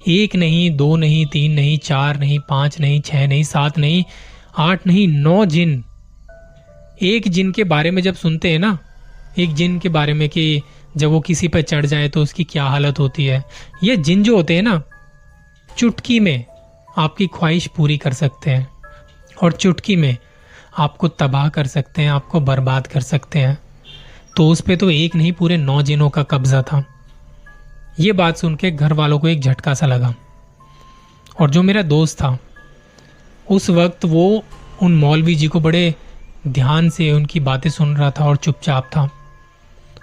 एक 0.08 0.36
नहीं, 0.36 0.78
दो 0.78 0.96
नहीं, 0.96 1.26
तीन 1.26 1.52
नहीं, 1.52 1.78
चार 1.78 2.20
नहीं, 2.20 2.40
पाँच 2.40 2.80
नहीं, 2.80 3.02
छह 3.02 3.28
नहीं, 3.28 3.44
सात 3.44 3.78
नहीं, 3.78 4.04
आठ 4.58 4.88
नहीं, 4.88 5.08
नौ 5.08 5.46
जिन। 5.46 5.84
एक 7.02 7.28
जिन 7.28 7.52
के 7.52 7.64
बारे 7.64 7.92
में 7.92 8.02
जब 8.02 8.16
सुनते 8.16 8.52
हैं 8.52 8.60
ना, 8.60 8.78
एक 9.38 9.54
जिन 9.54 9.80
के 9.80 9.90
बारे 9.90 10.14
में 10.14 10.30
कि 10.30 10.62
जब 10.98 11.10
वो 11.10 11.20
किसी 11.20 11.48
पर 11.48 11.62
चढ़ 11.62 11.86
जाए 11.86 12.10
तो 12.10 12.22
उसकी 12.22 12.44
क्या 12.44 12.64
हालत 12.64 13.00
होती 13.00 13.26
है। 13.26 13.44
ये 13.84 13.98
जिन 13.98 14.24
जो 14.24 14.36
होते 14.36 14.56
हैं 14.56 14.62
ना, 14.62 14.82
चुटकी 15.78 16.20
में 16.20 16.46
आपकी 16.98 17.28
ख्वाहिश 17.28 17.68
पूरी 17.68 17.98
कर 17.98 18.14
सकते 18.14 18.52
हैं 18.52 18.68
और 19.44 19.52
चुटकी 19.52 19.96
में 19.96 20.18
आपको 20.78 21.08
तबाह 21.08 21.50
कर 21.50 21.68
सकते 21.68 22.02
हैं, 22.02 22.12
आपको 22.12 22.40
बर्बाद 22.40 22.88
कर 22.88 23.02
सकते 23.02 23.40
हैं। 23.40 23.63
तो 24.36 24.50
उस 24.50 24.62
पर 24.62 24.76
तो 24.76 24.90
एक 24.90 25.16
नहीं, 25.16 25.32
पूरे 25.32 25.58
नौ 25.58 25.82
जिनों 25.82 26.10
का 26.10 26.24
कब्जा 26.24 26.62
था। 26.62 26.86
ये 28.00 28.12
बात 28.12 28.38
सुन 28.38 28.56
के 28.56 28.72
घर 28.72 28.94
वालों 28.94 29.20
को 29.20 29.28
एक 29.28 29.42
झटका 29.42 29.74
सा 29.74 29.86
लगा। 29.86 30.16
और 31.42 31.50
जो 31.50 31.64
मेरा 31.64 31.82
दोस्त 31.82 32.18
था, 32.18 32.38
उस 33.52 33.70
वक्त 33.70 34.06
वो 34.06 34.44
उन 34.82 34.96
मौलवी 34.96 35.36
जी 35.36 35.48
को 35.48 35.60
बड़े 35.60 35.96
ध्यान 36.48 36.90
से 36.90 37.12
उनकी 37.12 37.40
बातें 37.40 37.70
सुन 37.70 37.98
रहा 37.98 38.12
था 38.12 38.26
और 38.26 38.36
चुपचाप 38.36 38.86
था। 38.86 39.10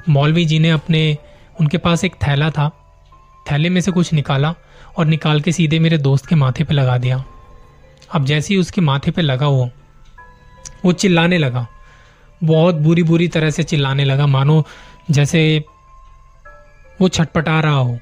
मौलवी 0.09 0.45
जी 0.45 0.59
ने 0.59 0.71
अपने, 0.71 1.19
उनके 1.61 1.79
पास 1.79 2.05
एक 2.05 2.15
थैला 2.15 2.51
था। 2.51 2.71
थैले 3.53 3.69
में 3.69 3.81
से 3.81 3.91
कुछ 3.91 4.13
निकाला 4.13 4.55
और 4.99 5.07
निकाल 5.07 5.41
के 5.41 5.53
सीधे 5.53 5.79
मेरे 5.79 5.99
दोस्त 5.99 6.27
के 6.27 6.35
माथे 6.35 6.65
पे 6.65 6.75
लगा 6.75 6.99
दिया। 6.99 7.25
अब 8.15 8.25
जैसे 8.25 8.55
ही 8.55 8.61
उसके 8.61 8.81
माथे 8.81 9.11
पे 9.11 9.23
लगा 9.23 9.49
वो 9.49 9.71
वो 10.85 10.93
चिल्लाने 10.93 11.39
लगा। 11.39 11.67
बहुत 12.45 12.75
बुरी 12.75 13.03
बुरी 13.03 13.29
तरह 13.29 13.51
से 13.51 13.63
चिल्लाने 13.63 14.05
लगा। 14.05 14.27
मानो 14.27 14.65
जैसे 15.11 15.65
वो 17.01 17.09
छटपटा 17.09 17.61
रहा 17.61 17.73
हो 17.73 17.99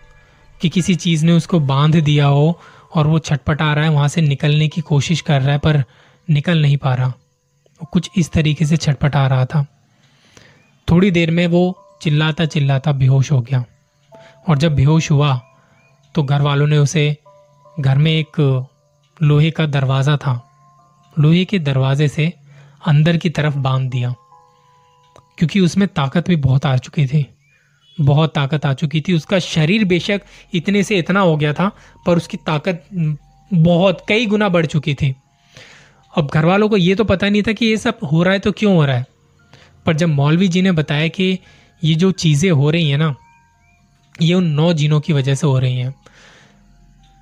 कि 0.61 0.69
किसी 0.69 0.95
चीज़ 0.95 1.25
ने 1.27 1.33
उसको 1.33 1.61
बाँध 1.61 1.97
दिया 1.97 2.27
हो 2.27 2.61
और 2.95 3.07
वो 3.07 3.19
छटपटा 3.19 3.73
रहा 3.75 3.85
है, 3.85 3.91
वहाँ 3.91 4.09
से 4.09 4.21
निकलने 4.21 4.69
की 4.69 4.81
कोशिश 4.81 5.21
कर 5.21 5.41
रहा 5.43 5.53
है, 5.53 5.59
पर 5.59 5.85
निकल 6.31 6.63
नहीं 6.63 6.77
पा 6.77 6.95
रहा। 6.95 7.09
वो 7.09 7.89
कुछ 7.93 8.11
इस 8.17 8.31
तरीके 8.33 8.67
से 8.67 8.77
छटपटा 8.77 9.27
रहा 9.27 9.45
था। 9.45 9.67
थोड़ी 10.89 11.11
देर 11.11 11.31
में 11.31 11.47
वो 11.47 11.63
चिल्लाता 12.03 12.45
चिल्लाता 12.45 12.93
बेहोश 12.93 13.33
हो 13.33 13.41
गया। 13.41 13.65
और 14.49 14.59
जब 14.59 14.75
बेहोश 14.75 15.11
हुआ 15.11 15.41
तो 16.15 16.23
घर 16.23 16.43
वालों 16.43 16.67
ने 16.67 16.79
उसे 16.79 17.17
घर 17.81 17.99
में 17.99 18.13
एक 18.13 18.67
लोहे 19.23 19.51
का 19.51 19.67
दरवाज़ा 19.67 20.17
था। 20.17 20.41
लोहे 21.19 21.45
के 21.45 21.59
दरवाजे 21.59 22.09
से 22.09 22.33
अंदर 22.87 23.17
की 23.17 23.31
तरफ़ 23.31 23.57
बाँध 23.57 23.91
दिया। 23.91 24.15
क्योंकि 25.39 25.61
उसमें 25.61 25.87
ताकत 25.89 26.29
भी 26.29 26.37
बहुत 26.39 26.67
आ 26.67 26.77
चुकी 26.77 27.07
थी। 27.07 27.27
बहुत 27.99 28.35
ताकत 28.35 28.67
आ 28.67 28.73
चुकी 28.75 29.01
थी। 29.01 29.13
उसका 29.13 29.39
शरीर 29.39 29.85
बेशक 29.85 30.23
इतने 30.55 30.83
से 30.83 30.99
इतना 30.99 31.21
हो 31.21 31.37
गया 31.37 31.53
था, 31.53 31.71
पर 32.07 32.17
उसकी 32.17 32.37
ताकत 32.37 32.85
बहुत, 33.51 34.05
कई 34.09 34.27
गुना 34.27 34.49
बढ़ 34.49 34.67
चुकी 34.67 34.95
थी। 34.95 35.15
अब 36.15 36.31
घर 36.35 36.45
वालों 36.45 36.69
को 36.69 36.77
ये 36.77 36.95
तो 36.95 37.05
पता 37.05 37.29
नहीं 37.29 37.43
था 37.43 37.53
कि 37.53 37.67
ये 37.67 37.77
सब 37.77 37.99
हो 38.13 38.23
रहा 38.23 38.33
है 38.33 38.39
तो 38.39 38.53
क्यों 38.53 38.75
हो 38.77 38.85
रहा 38.85 38.97
है। 38.97 39.07
पर 39.87 39.97
जब 39.97 40.09
मौलवी 40.09 40.49
जी 40.49 40.63
ने 40.63 40.73
बताया 40.73 41.09
कि 41.09 41.39
ये 41.83 41.95
जो 41.95 42.11
चीज़ें 42.13 42.51
हो 42.51 42.71
रही 42.71 42.91
हैं 42.91 42.99
ना, 42.99 43.15
ये 44.23 44.35
उन 44.35 44.47
नौ 44.51 44.73
जिनों 44.73 45.01
की 45.01 45.13
वजह 45.13 45.35
से 45.35 45.47
हो 45.47 45.59
रही 45.59 45.79
हैं। 45.79 45.95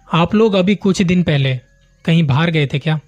आप 0.09 0.35
लोग 0.35 0.55
अभी 0.55 0.75
कुछ 0.77 1.03
दिन 1.03 1.23
पहले 1.23 1.55
कहीं 2.05 2.23
बाहर 2.23 2.51
गए 2.51 2.67
थे 2.67 2.79
क्या? 2.79 2.99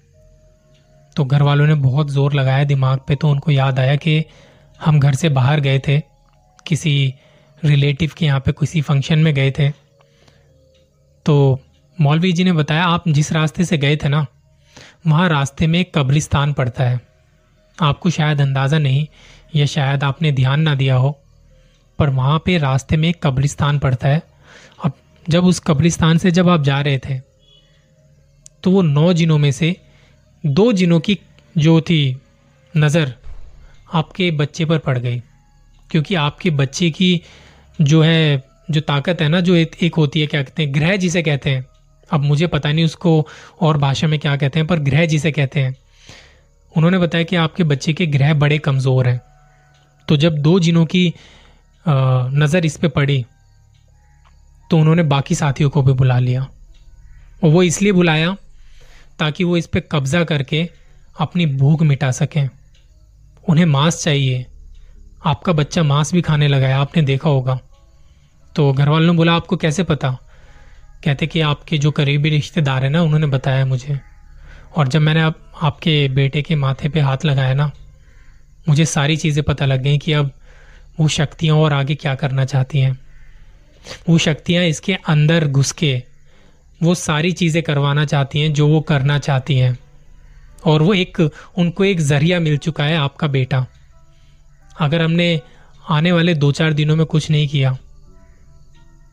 तो 1.15 1.25
घर 1.25 1.41
वालों 1.41 1.67
ने 1.67 1.75
बहुत 1.75 2.09
ज़ोर 2.09 2.33
लगाया 2.33 2.63
दिमाग 2.63 2.99
पे 3.07 3.15
तो 3.15 3.29
उनको 3.29 3.51
याद 3.51 3.79
आया 3.79 3.95
कि 3.95 4.23
हम 4.79 4.99
घर 4.99 5.15
से 5.15 5.29
बाहर 5.29 5.59
गए 5.59 5.79
थे, 5.79 5.99
किसी 6.65 7.13
रिलेटिव 7.63 8.11
के 8.17 8.25
यहाँ 8.25 8.39
पे 8.39 8.51
किसी 8.51 8.81
फ़ंक्शन 8.81 9.19
में 9.19 9.33
गए 9.33 9.51
थे। 9.51 9.69
तो 11.25 11.59
मौलवी 11.97 12.31
जी 12.31 12.43
ने 12.43 12.51
बताया, 12.53 12.83
आप 12.83 13.07
जिस 13.09 13.31
रास्ते 13.31 13.65
से 13.65 13.77
गए 13.77 13.95
थे 13.95 14.09
ना, 14.09 14.25
वहाँ 15.07 15.27
रास्ते 15.29 15.67
में 15.67 15.79
एक 15.79 15.91
कब्रिस्तान 15.95 16.53
पड़ता 16.53 16.83
है। 16.83 16.99
आपको 17.77 18.09
शायद 18.09 18.41
अंदाज़ा 18.41 18.77
नहीं, 18.79 19.05
या 19.55 19.65
शायद 19.67 20.03
आपने 20.03 20.31
ध्यान 20.31 20.61
ना 20.61 20.75
दिया 20.75 20.95
हो, 20.95 21.17
पर 21.99 22.09
वहाँ 22.11 22.41
पे 22.45 22.57
रास्ते 22.57 22.97
में 22.97 23.09
एक 23.09 23.21
कब्रिस्तान 23.23 23.79
पड़ता 23.79 24.07
है। 24.07 24.21
अब 24.85 24.93
जब 25.25 25.45
उस 25.45 25.59
कब्रिस्तान 25.59 26.17
से 26.17 26.31
जब 26.31 26.49
आप 26.49 26.61
जा 26.63 26.79
रहे 26.81 26.99
थे 26.99 27.19
तो 28.63 28.71
वो 28.71 28.81
नौ 28.81 29.11
जिनों 29.13 29.37
में 29.37 29.51
से 29.51 29.75
दो 30.43 30.71
जिनों 30.73 30.99
की 30.99 31.17
जो 31.55 31.79
थी 31.81 32.17
नज़र 32.73 33.13
आपके 33.89 34.29
बच्चे 34.33 34.65
पर 34.65 34.77
पड़ 34.79 34.97
गई। 34.97 35.21
क्योंकि 35.89 36.15
आपके 36.17 36.49
बच्चे 36.51 36.89
की 36.91 37.21
जो 37.79 38.01
है 38.01 38.43
जो 38.71 38.81
ताकत 38.81 39.21
है 39.21 39.27
ना 39.29 39.39
जो 39.41 39.55
एक, 39.55 39.75
एक 39.77 39.95
होती 39.95 40.21
है 40.21 40.27
क्या 40.27 40.41
कहते 40.43 40.63
हैं 40.63 40.73
ग्रह 40.73 40.95
जिसे 40.97 41.21
कहते 41.23 41.49
हैं। 41.49 41.65
अब 42.09 42.21
मुझे 42.21 42.47
पता 42.47 42.71
नहीं 42.71 42.85
उसको 42.85 43.27
और 43.61 43.77
भाषा 43.77 44.07
में 44.07 44.19
क्या 44.19 44.35
कहते 44.37 44.59
हैं 44.59 44.67
पर 44.67 44.79
ग्रह 44.81 45.05
जिसे 45.05 45.31
कहते 45.31 45.59
हैं। 45.59 45.75
उन्होंने 46.71 46.97
बताया 46.97 47.23
कि 47.23 47.35
आपके 47.37 47.63
बच्चे 47.65 47.93
के 47.93 48.05
ग्रह 48.07 48.33
बड़े 48.35 48.57
कमज़ोर 48.59 49.07
हैं। 49.07 49.19
तो 50.07 50.17
जब 50.17 50.37
दो 50.39 50.59
जिनों 50.59 50.85
की 50.85 51.13
नज़र 51.85 52.65
इस 52.65 52.77
पर 52.77 52.87
पड़ी 52.89 53.23
तो 54.69 54.77
उन्होंने 54.77 55.03
बाकी 55.05 55.35
साथियों 55.35 55.69
को 55.69 55.81
भी 55.81 55.93
बुला 55.93 56.17
लिया। 56.19 56.41
और 57.43 57.49
वो 57.49 57.63
इसलिए 57.63 57.91
बुलाया 57.91 58.35
ताकि 59.19 59.43
वो 59.43 59.57
इस 59.57 59.67
पर 59.67 59.79
कब्ज़ा 59.91 60.23
करके 60.23 60.67
अपनी 61.15 61.45
भूख 61.55 61.81
मिटा 61.83 62.11
सकें। 62.13 62.47
उन्हें 63.49 63.65
मांस 63.65 64.03
चाहिए। 64.03 64.45
आपका 65.25 65.53
बच्चा 65.53 65.83
मांस 65.83 66.13
भी 66.13 66.21
खाने 66.21 66.47
लगा 66.47 66.67
है 66.67 66.73
आपने 66.73 67.01
देखा 67.03 67.29
होगा। 67.29 67.59
तो 68.55 68.73
घर 68.73 68.89
वालों 68.89 69.11
ने 69.11 69.17
बोला 69.17 69.33
आपको 69.33 69.57
कैसे 69.57 69.83
पता? 69.83 70.17
कहते 71.03 71.27
कि 71.27 71.41
आपके 71.41 71.77
जो 71.77 71.91
करीबी 71.91 72.29
रिश्तेदार 72.29 72.83
हैं 72.83 72.89
ना 72.89 73.01
उन्होंने 73.01 73.27
बताया 73.27 73.65
मुझे। 73.65 73.99
और 74.75 74.87
जब 74.87 74.99
मैंने 74.99 75.21
आप, 75.21 75.53
आपके 75.61 76.07
बेटे 76.09 76.41
के 76.41 76.55
माथे 76.55 76.89
पे 76.89 76.99
हाथ 76.99 77.25
लगाया 77.25 77.53
ना 77.53 77.71
मुझे 78.69 78.85
सारी 78.85 79.17
चीज़ें 79.17 79.43
पता 79.43 79.65
लग 79.65 79.81
गई 79.81 79.97
कि 79.97 80.13
अब 80.13 80.31
वो 80.99 81.07
शक्तियाँ 81.07 81.57
और 81.57 81.73
आगे 81.73 81.95
क्या 81.95 82.15
करना 82.15 82.45
चाहती 82.45 82.79
हैं। 82.79 82.99
वो 84.09 84.17
शक्तियाँ 84.17 84.63
इसके 84.63 84.93
अंदर 84.93 85.47
घुस 85.47 85.71
के 85.71 86.03
वो 86.83 86.95
सारी 86.95 87.31
चीज़ें 87.31 87.63
करवाना 87.63 88.05
चाहती 88.05 88.41
हैं 88.41 88.53
जो 88.53 88.67
वो 88.67 88.81
करना 88.81 89.19
चाहती 89.19 89.57
हैं। 89.57 89.77
और 90.63 90.81
वो 90.81 90.93
एक, 90.93 91.19
उनको 91.57 91.85
एक 91.85 91.99
ज़रिया 92.01 92.39
मिल 92.39 92.57
चुका 92.57 92.83
है 92.83 92.97
आपका 92.97 93.27
बेटा। 93.27 93.65
अगर 94.79 95.01
हमने 95.01 95.39
आने 95.89 96.11
वाले 96.11 96.33
दो 96.35 96.51
चार 96.51 96.73
दिनों 96.73 96.95
में 96.95 97.05
कुछ 97.05 97.29
नहीं 97.31 97.47
किया 97.47 97.77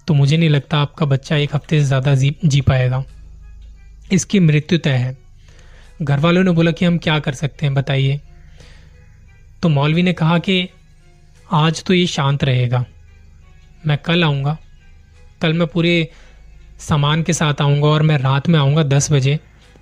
तो 0.08 0.14
मुझे 0.14 0.36
नहीं 0.36 0.48
लगता 0.48 0.78
आपका 0.78 1.06
बच्चा 1.06 1.36
एक 1.36 1.54
हफ़्ते 1.54 1.78
से 1.80 1.86
ज़्यादा 1.86 2.14
जी 2.14 2.34
जी 2.44 2.60
पाएगा। 2.60 3.02
इसकी 4.12 4.40
मृत्यु 4.40 4.78
तय 4.78 4.90
है। 4.90 5.16
घर 6.02 6.20
वालों 6.20 6.42
ने 6.44 6.50
बोला 6.50 6.70
कि 6.70 6.84
हम 6.84 6.98
क्या 6.98 7.18
कर 7.18 7.34
सकते 7.34 7.66
हैं, 7.66 7.74
बताइए। 7.74 8.20
तो 9.62 9.68
मौलवी 9.68 10.02
ने 10.02 10.12
कहा 10.12 10.38
कि 10.38 10.68
आज 11.54 11.82
तो 11.84 11.94
ये 11.94 12.06
शांत 12.06 12.44
रहेगा। 12.44 12.84
मैं 13.86 13.98
कल 13.98 14.24
आऊँगा। 14.24 14.56
कल 15.42 15.52
मैं 15.52 15.66
पूरे 15.68 16.08
सामान 16.80 17.22
के 17.22 17.32
साथ 17.32 17.62
आऊँगा 17.62 17.88
और 17.88 18.02
मैं 18.02 18.18
रात 18.18 18.48
में 18.48 18.58
आऊँगा 18.58 18.82
दस 18.84 19.10
बजे। 19.12 19.38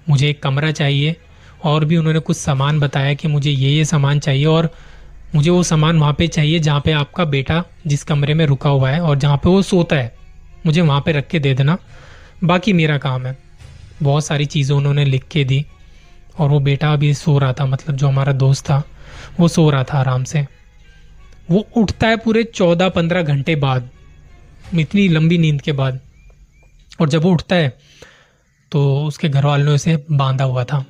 मुझे 0.08 0.28
एक 0.30 0.42
कमरा 0.42 0.70
चाहिए। 0.72 1.16
और 1.64 1.84
भी 1.84 1.96
उन्होंने 1.96 2.18
कुछ 2.18 2.36
सामान 2.36 2.80
बताया 2.80 3.14
कि 3.14 3.28
मुझे 3.28 3.50
ये 3.50 3.70
ये 3.70 3.84
सामान 3.84 4.18
चाहिए 4.18 4.44
और 4.46 4.70
मुझे 5.34 5.50
वो 5.50 5.62
सामान 5.62 5.98
वहाँ 5.98 6.14
पे 6.14 6.26
चाहिए 6.28 6.58
जहाँ 6.58 6.80
पे 6.80 6.92
आपका 6.92 7.24
बेटा 7.26 7.62
जिस 7.86 8.02
कमरे 8.04 8.34
में 8.34 8.44
रुका 8.46 8.70
हुआ 8.70 8.90
है 8.90 9.00
और 9.00 9.18
जहाँ 9.18 9.36
पे 9.36 9.48
वो 9.48 9.62
सोता 9.62 9.96
है। 9.96 10.12
मुझे 10.66 10.80
वहाँ 10.80 11.00
पे 11.00 11.12
रख 11.12 11.28
के 11.28 11.38
दे 11.38 11.54
देना। 11.54 11.76
बाकी 12.44 12.72
मेरा 12.72 12.98
काम 12.98 13.26
है। 13.26 13.36
बहुत 14.02 14.24
सारी 14.24 14.44
चीज़ें 14.46 14.76
उन्होंने 14.76 15.04
लिख 15.04 15.24
के 15.28 15.44
दी 15.44 15.64
और 16.38 16.50
वो 16.50 16.60
बेटा 16.60 16.92
अभी 16.92 17.12
सो 17.14 17.38
रहा 17.38 17.52
था 17.52 17.66
मतलब 17.66 17.96
जो 17.96 18.08
हमारा 18.08 18.32
दोस्त 18.34 18.64
था, 18.64 18.82
वो 19.40 19.48
सो 19.48 19.68
रहा 19.70 19.84
था 19.84 19.98
आराम 19.98 20.24
से। 20.24 20.46
वो 21.50 21.66
उठता 21.76 22.08
है 22.08 22.16
पूरे 22.16 22.42
चौदह 22.44 22.88
पंद्रह 22.88 23.22
घंटे 23.22 23.56
बाद, 23.56 23.88
इतनी 24.74 25.08
लंबी 25.08 25.38
नींद 25.38 25.60
के 25.62 25.72
बाद। 25.72 26.00
और 27.00 27.08
जब 27.08 27.22
वो 27.22 27.32
उठता 27.32 27.56
है 27.56 27.76
तो 28.72 28.80
उसके 28.98 29.28
घर 29.28 29.46
वालों 29.46 29.64
ने 29.64 29.72
उसे 29.72 29.96
बांधा 30.10 30.44
हुआ 30.44 30.64
था। 30.64 30.84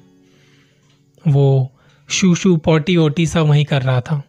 वो 1.29 1.73
शू 2.09 2.35
शू 2.35 2.57
पोटी 2.57 2.97
वोटी 2.97 3.27
सब 3.27 3.41
वहीं 3.41 3.65
कर 3.65 3.83
रहा 3.83 4.01
था। 4.01 4.23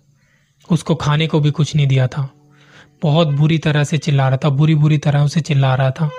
उसको 0.71 0.95
खाने 0.95 1.27
को 1.27 1.39
भी 1.39 1.51
कुछ 1.51 1.75
नहीं 1.75 1.87
दिया 1.87 2.07
था। 2.07 2.29
बहुत 3.03 3.27
बुरी 3.27 3.57
तरह 3.57 3.83
से 3.83 3.97
चिल्ला 3.97 4.27
रहा 4.27 4.37
था, 4.37 4.49
बुरी 4.49 4.75
बुरी 4.75 4.97
तरह 4.97 5.19
उसे 5.19 5.41
चिल्ला 5.41 5.75
रहा 5.75 5.91
था। 5.91 6.09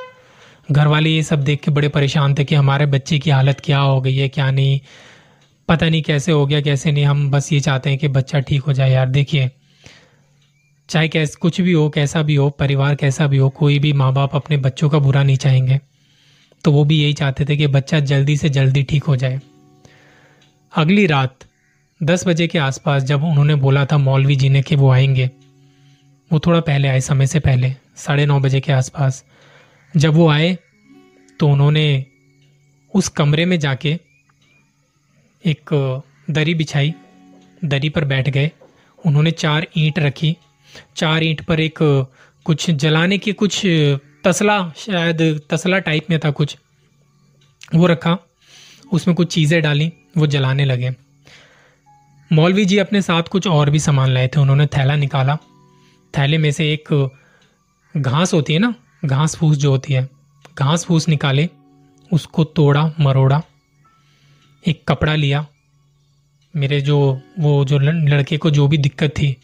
घर 0.73 0.87
वाले 0.87 1.11
ये 1.11 1.23
सब 1.23 1.45
देख 1.45 1.61
के 1.61 1.71
बड़े 1.71 1.89
परेशान 1.89 2.35
थे 2.35 2.45
कि 2.45 2.55
हमारे 2.55 2.87
बच्चे 2.87 3.19
की 3.19 3.31
हालत 3.31 3.61
क्या 3.61 3.79
हो 3.79 4.01
गई 4.01 4.17
है, 4.17 4.29
क्या 4.29 4.51
नहीं। 4.51 4.81
पता 5.69 5.89
नहीं 5.89 6.03
कैसे 6.03 6.33
हो 6.33 6.47
गया, 6.47 6.61
कैसे 6.61 6.93
नहीं। 6.93 7.05
हम 7.05 7.31
बस 7.31 7.53
ये 7.53 7.61
चाहते 7.61 7.91
हैं 7.91 7.99
कि 7.99 8.09
बच्चा 8.09 8.41
ठीक 8.41 8.63
हो 8.63 8.73
जाए 8.73 8.91
यार। 8.91 9.09
देखिए, 9.09 9.51
चाहे 10.89 11.09
कैस, 11.09 11.37
कुछ 11.37 11.61
भी 11.61 11.73
हो, 11.73 11.91
कैसा 11.91 12.23
भी 12.23 12.35
हो, 12.35 12.51
परिवार 12.51 12.95
कैसा 12.95 13.27
भी 13.27 13.37
हो, 13.37 13.49
कोई 13.49 13.79
भी 13.79 13.93
माँ 13.93 14.13
बाप 14.13 14.35
अपने 14.35 14.57
बच्चों 14.57 14.89
का 14.89 14.99
बुरा 14.99 15.23
नहीं 15.23 15.37
चाहेंगे। 15.37 15.81
तो 16.65 16.73
वो 16.73 16.85
भी 16.85 17.03
यही 17.03 17.13
चाहते 17.13 17.45
थे 17.45 17.57
कि 17.57 17.67
बच्चा 17.67 18.01
जल्दी 18.01 18.37
से 18.37 18.49
जल्दी 18.49 18.83
ठीक 18.83 19.05
हो 19.05 19.17
जाए। 19.17 19.41
अगली 20.77 21.07
रात, 21.07 21.45
दस 22.01 22.27
बजे 22.27 22.47
के 22.47 22.59
आसपास 22.59 23.03
जब 23.03 23.23
उन्होंने 23.25 23.55
बोला 23.55 23.85
था 23.85 23.99
मौलवी 23.99 24.35
जी 24.37 24.49
ने 24.49 24.63
कि 24.63 24.77
वो 24.77 24.91
आएँगे, 24.91 25.31
वो 26.31 26.39
थोड़ा 26.39 26.61
पहले 26.61 26.89
आए, 26.89 27.01
समय 27.01 27.27
से 27.27 27.41
पहले, 27.41 27.73
साढ़े 27.97 28.27
नौ 28.27 28.39
बजे 28.41 28.61
के 28.61 28.73
आसपास। 28.73 29.25
जब 29.95 30.15
वो 30.15 30.29
आए 30.29 30.57
तो 31.41 31.49
उन्होंने 31.49 32.05
उस 32.95 33.09
कमरे 33.09 33.45
में 33.45 33.59
जाके 33.59 33.99
एक 35.45 35.71
दरी 36.31 36.55
बिछाई, 36.55 36.95
दरी 37.65 37.89
पर 37.89 38.05
बैठ 38.05 38.29
गए। 38.29 38.51
उन्होंने 38.99 39.31
चार 39.31 39.67
ईंट 39.77 39.99
रखी, 39.99 40.37
चार 40.97 41.25
ईंट 41.25 41.45
पर 41.45 41.61
एक 41.61 41.79
कुछ 42.47 42.71
जलाने 42.71 43.19
की 43.19 43.33
कुछ 43.33 43.63
तसला, 44.25 44.73
शायद 44.77 45.41
तसला 45.51 45.79
टाइप 45.79 46.11
में 46.11 46.19
था 46.19 46.31
कुछ, 46.31 46.57
वो 47.75 47.87
रखा, 47.87 48.19
उसमें 48.93 49.17
कुछ 49.17 49.35
चीज़ें 49.35 49.63
डाली। 49.63 49.93
वो 50.17 50.27
जलाने 50.27 50.65
लगे। 50.65 50.95
मौलवी 52.33 52.65
जी 52.65 52.79
अपने 52.79 53.03
साथ 53.03 53.23
कुछ 53.23 53.47
और 53.47 53.71
भी 53.71 53.79
सामान 53.79 54.11
लाए 54.11 54.29
थे। 54.29 54.41
उन्होंने 54.41 54.67
थैला 54.67 54.97
निकाला। 54.97 55.39
थैले 56.19 56.39
में 56.39 56.51
से 56.51 56.73
एक 56.73 57.11
घास 57.97 58.35
होती 58.35 58.53
है 58.53 58.59
ना, 58.59 58.75
घास 59.05 59.37
फूस 59.37 59.57
जो 59.57 59.71
होती 59.71 59.93
है, 59.93 60.09
घास 60.59 60.85
फूस 60.85 61.09
निकाले, 61.09 61.49
उसको 62.13 62.45
तोड़ा, 62.45 62.93
मरोड़ा, 63.01 63.43
एक 64.67 64.85
कपड़ा 64.89 65.15
लिया। 65.15 65.47
मेरे 66.57 66.81
जो, 66.81 67.21
वो 67.39 67.65
जो 67.65 67.79
लड़के 67.79 68.37
को 68.37 68.51
जो 68.51 68.69
भी 68.69 68.79
दिक्कत 68.79 69.11
थी, 69.11 69.37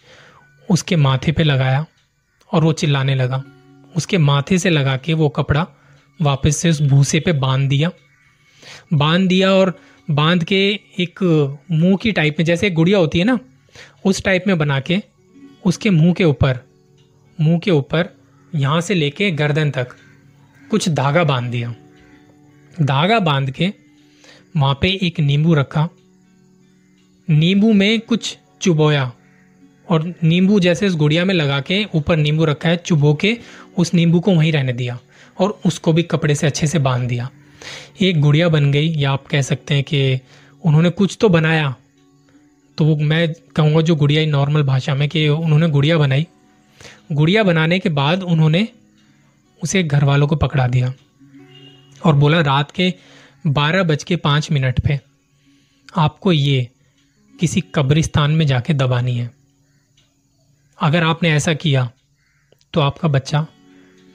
उसके 0.71 0.97
माथे 0.97 1.33
पे 1.33 1.43
लगाया 1.43 1.87
और 2.53 2.65
वो 2.65 2.73
चिल्लाने 2.73 3.15
लगा। 3.15 3.45
उसके 3.97 4.19
माथे 4.19 4.59
से 4.59 4.71
लगा 4.71 4.97
के 4.97 5.15
वो 5.15 5.29
कपड़ा 5.29 5.67
वापस 6.23 6.57
से 6.57 6.71
उस 6.71 6.83
भूसे 6.83 7.21
पे 7.21 7.33
बाँध 7.33 7.69
दिया। 7.69 7.91
बाँध 8.93 9.29
दिया 9.29 9.53
और 9.53 9.81
बाँध 10.11 10.45
के 10.45 10.81
एक 10.99 11.23
मुँह 11.71 11.97
की 11.97 12.13
टाइप 12.13 12.37
में, 12.39 12.45
जैसे 12.45 12.71
गुड़िया 12.71 12.99
होती 12.99 13.19
है 13.19 13.25
ना, 13.25 13.39
उस 14.05 14.25
टाइप 14.25 14.45
में 14.47 14.59
बना 14.59 14.81
के, 14.81 15.03
उसके 15.65 15.91
मुँह 15.91 16.13
के 16.13 16.25
ऊपर, 16.25 16.59
मुँह 17.41 17.59
के 17.59 17.71
ऊपर, 17.71 18.09
यहाँ 18.55 18.81
से 18.81 18.95
लेके 18.95 19.31
गर्दन 19.31 19.71
तक, 19.71 19.89
कुछ 20.71 20.89
धागा 20.89 21.25
बाँध 21.25 21.51
दिया। 21.51 21.75
धागा 22.83 23.19
बाँध 23.19 23.51
के, 23.51 23.73
वहाँ 24.57 24.79
पे 24.81 24.89
एक 25.03 25.21
नींबू 25.21 25.55
रखा। 25.55 25.89
नींबू 27.31 27.73
में 27.73 28.01
कुछ 28.01 28.39
चुबोया, 28.61 29.13
और 29.91 30.15
नींबू 30.25 30.61
जैसे 30.61 30.87
उस 30.87 30.97
गुड़िया 30.97 31.25
में 31.25 31.35
लगा 31.35 31.61
के 31.61 31.85
ऊपर 31.95 32.17
नींबू 32.17 32.45
रखा 32.45 32.69
है 32.69 32.77
चुबो 32.77 33.15
के, 33.15 33.39
उस 33.79 33.95
नींबू 33.95 34.21
को 34.21 34.35
वहीं 34.35 34.53
रहने 34.53 34.73
दिया, 34.73 34.99
और 35.39 35.61
उसको 35.67 35.93
भी 35.93 36.03
कपड़े 36.03 36.35
से 36.35 36.47
अच्छे 36.47 36.67
से 36.67 36.79
बाँध 36.79 37.09
दिया। 37.09 37.31
एक 38.01 38.21
गुड़िया 38.21 38.49
बन 38.49 38.71
गई, 38.73 38.89
या 38.89 39.11
आप 39.13 39.27
कह 39.27 39.43
सकते 39.43 39.75
हैं 39.75 39.85
कि 39.85 40.21
उन्होंने 40.63 40.91
कुछ 40.91 41.17
तो 41.21 41.29
बनाया। 41.29 41.75
तो 42.79 42.85
वो, 42.85 42.97
मैं 42.97 43.33
कहूँगा 43.57 43.81
जो 43.81 43.97
गुड़िया 43.97 44.25
नॉर्मल 44.27 44.63
भाषा 44.63 44.95
में 44.95 45.09
कि 45.09 45.29
उन्होंने 45.29 45.69
गुड़िया 45.69 45.99
बनाई। 45.99 46.27
गुड़िया 47.13 47.43
बनाने 47.43 47.79
के 47.79 47.89
बाद 47.91 48.23
उन्होंने 48.25 48.67
उसे 49.61 49.83
घर 49.83 50.05
वालों 50.05 50.27
को 50.29 50.37
पकड़ा 50.37 50.67
दिया 50.69 50.93
और 52.05 52.15
बोला, 52.15 52.41
रात 52.41 52.71
के 52.71 52.93
बारह 53.47 53.83
बज 53.83 54.05
के 54.05 54.17
पाँच 54.19 54.51
मिनट 54.51 54.81
पे 54.81 54.99
आपको 55.89 56.33
ये 56.33 56.69
किसी 57.35 57.61
कब्रिस्तान 57.75 58.31
में 58.31 58.47
जाके 58.47 58.75
दबानी 58.75 59.17
है। 59.17 59.31
अगर 60.79 61.05
आपने 61.05 61.33
ऐसा 61.33 61.55
किया 61.55 61.91
तो 62.75 62.81
आपका 62.81 63.09
बच्चा, 63.09 63.47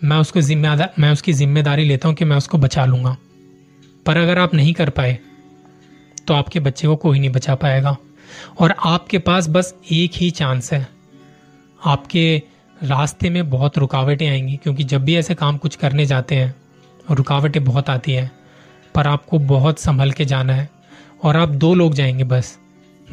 मैं 0.01 0.17
उसको 0.17 0.41
जिम्मेदार 0.41 0.93
मैं 0.99 1.11
उसकी 1.11 1.33
ज़िम्मेदारी 1.33 1.85
लेता 1.85 2.07
हूँ 2.07 2.15
कि 2.15 2.25
मैं 2.25 2.37
उसको 2.37 2.57
बचा 2.57 2.85
लूँगा। 2.85 3.15
पर 4.07 4.17
अगर 4.17 4.39
आप 4.39 4.53
नहीं 4.53 4.73
कर 4.73 4.89
पाए 4.89 5.17
तो 6.27 6.33
आपके 6.33 6.59
बच्चे 6.59 6.87
को 6.87 6.95
कोई 6.95 7.19
नहीं 7.19 7.29
बचा 7.29 7.55
पाएगा। 7.55 7.95
और 8.59 8.73
आपके 8.85 9.17
पास 9.17 9.47
बस 9.49 9.73
एक 9.91 10.11
ही 10.15 10.29
चांस 10.31 10.73
है। 10.73 10.87
आपके 11.85 12.41
रास्ते 12.83 13.29
में 13.29 13.49
बहुत 13.49 13.77
रुकावटें 13.77 14.27
आएँगी, 14.29 14.55
क्योंकि 14.55 14.83
जब 14.83 15.03
भी 15.03 15.15
ऐसे 15.15 15.35
काम 15.35 15.57
कुछ 15.57 15.75
करने 15.75 16.05
जाते 16.05 16.35
हैं, 16.35 16.55
रुकावटें 17.11 17.63
बहुत 17.63 17.89
आती 17.89 18.11
हैं, 18.11 18.31
पर 18.95 19.07
आपको 19.07 19.39
बहुत 19.39 19.79
संभल 19.79 20.11
के 20.11 20.25
जाना 20.25 20.53
है। 20.53 20.69
और 21.23 21.37
आप 21.37 21.49
दो 21.49 21.73
लोग 21.75 21.93
जाएँगे 21.93 22.23
बस, 22.23 22.57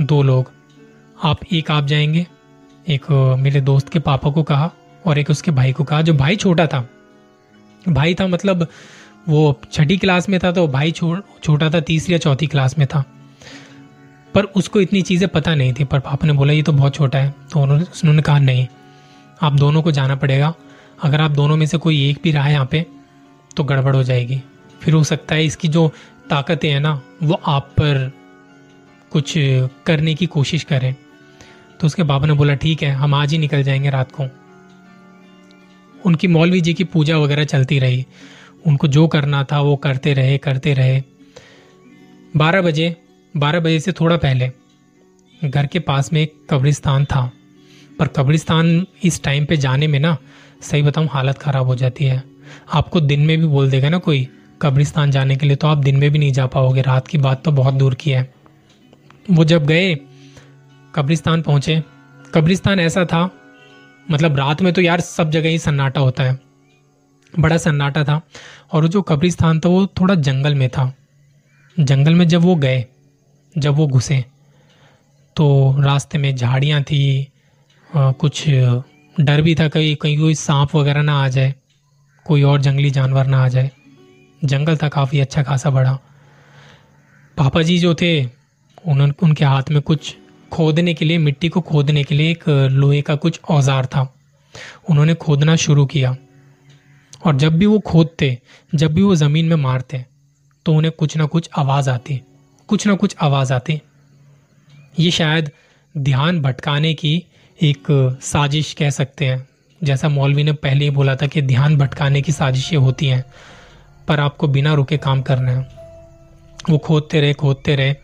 दो 0.01 0.23
लोग। 0.23 0.51
आप 1.23 1.41
एक 1.53 1.71
आप 1.71 1.87
जाएँगे, 1.87 2.27
एक 2.89 3.11
मेरे 3.39 3.61
दोस्त 3.61 3.89
के 3.89 3.99
पापा 3.99 4.31
को 4.31 4.43
कहा, 4.43 4.71
और 5.07 5.19
एक 5.19 5.31
उसके 5.31 5.51
भाई 5.51 5.73
को 5.73 5.85
कहा, 5.85 6.03
जो 6.03 6.15
भाई 6.15 6.37
छोटा 6.37 6.67
था। 6.67 6.89
भाई 7.89 8.15
था 8.15 8.27
मतलब 8.27 8.67
वो 9.28 9.61
छठी 9.73 9.97
क्लास 9.97 10.28
में 10.28 10.40
था 10.45 10.52
तो 10.52 10.66
भाई 10.69 10.90
छोटा 10.90 11.71
था, 11.71 11.81
तीसरी 11.81 12.12
या 12.12 12.19
चौथी 12.19 12.47
क्लास 12.47 12.78
में 12.78 12.87
था। 12.87 13.04
पर 14.35 14.45
उसको 14.45 14.81
इतनी 14.81 15.02
चीज़ें 15.02 15.28
पता 15.28 15.54
नहीं 15.54 15.73
थी, 15.73 15.85
पर 15.85 16.00
पापा 16.00 16.26
ने 16.26 16.33
बोला, 16.33 16.52
ये 16.52 16.62
तो 16.62 16.73
बहुत 16.73 16.95
छोटा 16.95 17.19
है। 17.19 17.35
तो 17.52 17.61
उन्होंने 17.61 17.85
उन्होंने 17.85 18.23
कहा, 18.23 18.38
नहीं, 18.38 18.66
आप 19.43 19.52
दोनों 19.52 19.83
को 19.83 19.90
जाना 19.90 20.16
पड़ेगा। 20.16 20.54
अगर 21.02 21.21
आप 21.21 21.31
दोनों 21.31 21.57
में 21.57 21.66
से 21.66 21.78
कोई 21.78 22.09
एक 22.11 22.19
भी 22.23 22.33
रहा 22.33 22.45
है 22.45 22.52
यहाँ 22.52 22.66
पे 22.66 22.87
तो 23.57 23.64
गड़बड़ 23.64 23.95
हो 23.97 24.02
जाएगी। 24.02 24.43
फिर 24.83 24.95
हो 24.95 25.04
सकता 25.04 25.35
है 25.35 25.45
इसकी 25.45 25.69
जो 25.69 25.93
ताकतें 26.31 26.71
हैं 26.71 26.81
ना, 26.81 27.00
वो 27.23 27.40
आप 27.47 27.62
पर 27.62 28.12
कुछ 29.11 29.35
करने 29.87 30.14
की 30.14 30.26
कोशिश 30.26 30.64
करें। 30.64 30.95
तो 31.81 31.87
उसके 31.87 32.02
बाबा 32.02 32.26
ने 32.26 32.33
बोला, 32.33 32.54
ठीक 32.54 32.83
है, 32.83 32.90
हम 32.90 33.14
आज 33.14 33.33
ही 33.33 33.38
निकल 33.38 33.62
जाएँगे 33.62 33.90
रात 33.90 34.12
को। 34.12 34.26
उनकी 36.07 36.28
मौलवी 36.28 36.61
जी 36.61 36.75
की 36.75 36.85
पूजा 36.85 37.19
वगैरह 37.19 37.45
चलती 37.45 37.78
रही। 37.78 38.07
उनको 38.66 38.88
जो 38.88 39.06
करना 39.09 39.44
था, 39.44 39.61
वो 39.61 39.76
करते 39.76 40.12
रहे 40.14 40.38
करते 40.38 40.75
रहे। 40.75 41.02
बारह 42.37 42.62
बजे 42.62 42.97
बारह 43.35 43.61
बजे 43.61 43.80
से 43.80 43.92
थोड़ा 43.92 44.16
पहले 44.16 44.50
घर 45.44 45.66
के 45.66 45.78
पास 45.78 46.12
में 46.12 46.21
एक 46.21 46.35
कब्रिस्तान 46.50 47.04
था। 47.04 47.30
पर 47.99 48.09
कब्रिस्तान 48.09 48.87
इस 49.04 49.23
टाइम 49.23 49.44
पे 49.44 49.56
जाने 49.56 49.87
में 49.87 49.99
ना, 50.00 50.16
सही 50.62 50.82
बताऊँ, 50.82 51.08
हालत 51.08 51.39
ख़राब 51.39 51.67
हो 51.67 51.75
जाती 51.75 52.04
है। 52.04 52.23
आपको 52.73 53.00
दिन 53.00 53.21
में 53.21 53.39
भी 53.39 53.47
बोल 53.47 53.71
देगा 53.71 53.89
ना 53.89 53.99
कोई, 53.99 54.28
कब्रिस्तान 54.62 55.10
जाने 55.10 55.36
के 55.36 55.47
लिए 55.47 55.56
तो 55.56 55.67
आप 55.67 55.78
दिन 55.78 55.97
में 55.97 56.10
भी 56.10 56.19
नहीं 56.19 56.32
जा 56.32 56.47
पाओगे। 56.47 56.82
रात 56.82 57.08
की 57.08 57.19
बात 57.19 57.45
तो 57.45 57.52
बहुत 57.52 57.75
दूर 57.75 57.95
की 57.95 58.10
है। 58.10 58.34
वो 59.30 59.45
जब 59.45 59.67
गए, 59.67 59.95
कब्रिस्तान 60.95 61.43
पहुँचे। 61.43 61.82
कब्रिस्तान 62.34 62.80
ऐसा 62.80 63.04
था 63.04 63.30
मतलब 64.10 64.36
रात 64.36 64.62
में 64.62 64.73
तो 64.73 64.80
यार 64.80 65.00
सब 65.00 65.30
जगह 65.30 65.49
ही 65.49 65.58
सन्नाटा 65.58 66.00
होता 66.00 66.25
है। 66.25 66.39
बड़ा 67.34 67.56
सन्नाटा 67.58 68.04
था 68.04 68.20
और 68.73 68.88
जो 68.88 69.02
कब्रिस्तान 69.02 69.60
था, 69.60 69.68
वो 69.68 69.86
थोड़ा 70.00 70.14
जंगल 70.16 70.54
में 70.54 70.68
था। 70.68 70.92
जंगल 71.76 72.14
में 72.14 72.26
जब 72.28 72.42
वो 72.42 72.54
गए, 72.56 72.84
जब 73.54 73.75
वो 73.75 73.86
घुसे 73.88 74.25
तो 75.36 75.76
रास्ते 75.80 76.18
में 76.18 76.34
झाड़ियाँ 76.36 76.82
थी 76.82 77.28
कुछ 77.90 78.44
डर 79.16 79.40
भी 79.42 79.54
था 79.54 79.68
कहीं 79.68 79.94
कहीं 79.97 80.18
कोई 80.18 80.34
सांप 80.34 80.75
वगैरह 80.76 81.02
ना 81.02 81.18
आ 81.23 81.28
जाए, 81.28 81.54
कोई 82.26 82.42
और 82.42 82.60
जंगली 82.60 82.90
जानवर 82.90 83.26
ना 83.26 83.42
आ 83.44 83.49
जाए। 83.49 83.70
जंगल 84.42 84.76
था 84.76 84.88
काफ़ी 84.88 85.20
अच्छा 85.20 85.42
खासा 85.42 85.70
बड़ा। 85.70 85.92
पापा 87.36 87.62
जी 87.62 87.78
जो 87.78 87.94
थे 87.94 88.25
उन्होंने 88.25 89.12
उनके 89.23 89.44
हाथ 89.44 89.70
में 89.70 89.80
कुछ 89.82 90.14
खोदने 90.52 90.94
के 90.94 91.04
लिए, 91.04 91.18
मिट्टी 91.18 91.49
को 91.49 91.60
खोदने 91.62 92.04
के 92.04 92.14
लिए 92.14 92.30
एक 92.30 92.49
लोहे 92.49 93.00
का 93.02 93.14
कुछ 93.16 93.40
औज़ार 93.50 93.86
था। 93.86 94.12
उन्होंने 94.90 95.14
खोदना 95.16 95.56
शुरू 95.56 95.86
किया। 95.86 96.16
और 97.25 97.37
जब 97.37 97.58
भी 97.58 97.67
वो 97.67 97.78
खोदते, 97.78 98.39
जब 98.75 98.95
भी 98.95 99.02
वो 99.02 99.15
ज़मीन 99.15 99.49
में 99.49 99.56
मारते 99.56 100.04
तो 100.67 100.73
उन्हें 100.75 100.93
कुछ 100.93 101.17
ना 101.17 101.25
कुछ 101.26 101.49
आवाज़ 101.56 101.91
आती, 101.91 102.21
कुछ 102.69 102.87
ना 102.87 102.95
कुछ 102.95 103.15
आवाज़ 103.21 103.52
आती। 103.52 103.80
ये 104.99 105.10
शायद 105.10 105.50
ध्यान 105.95 106.41
भटकाने 106.43 106.95
की 106.95 107.25
एक 107.58 107.87
साजिश 108.23 108.73
कह 108.73 108.91
सकते 108.91 109.26
हैं। 109.26 109.47
जैसा 109.80 110.08
मौलवी 110.08 110.45
ने 110.45 110.52
पहले 110.52 110.84
ही 110.84 110.91
बोला 110.91 111.17
था 111.17 111.26
कि 111.26 111.43
ध्यान 111.43 111.76
भटकाने 111.76 112.23
की 112.23 112.32
साजिशें 112.32 112.76
होती 112.76 113.06
हैं, 113.06 113.25
पर 114.08 114.21
आपको 114.21 114.49
बिना 114.49 114.75
रुके 114.75 114.97
काम 114.99 115.23
करना 115.23 115.52
है। 115.52 115.69
वो 116.71 116.78
खोदते 116.78 117.21
रहे 117.21 117.32
खोदते 117.32 117.76
रहे, 117.76 117.95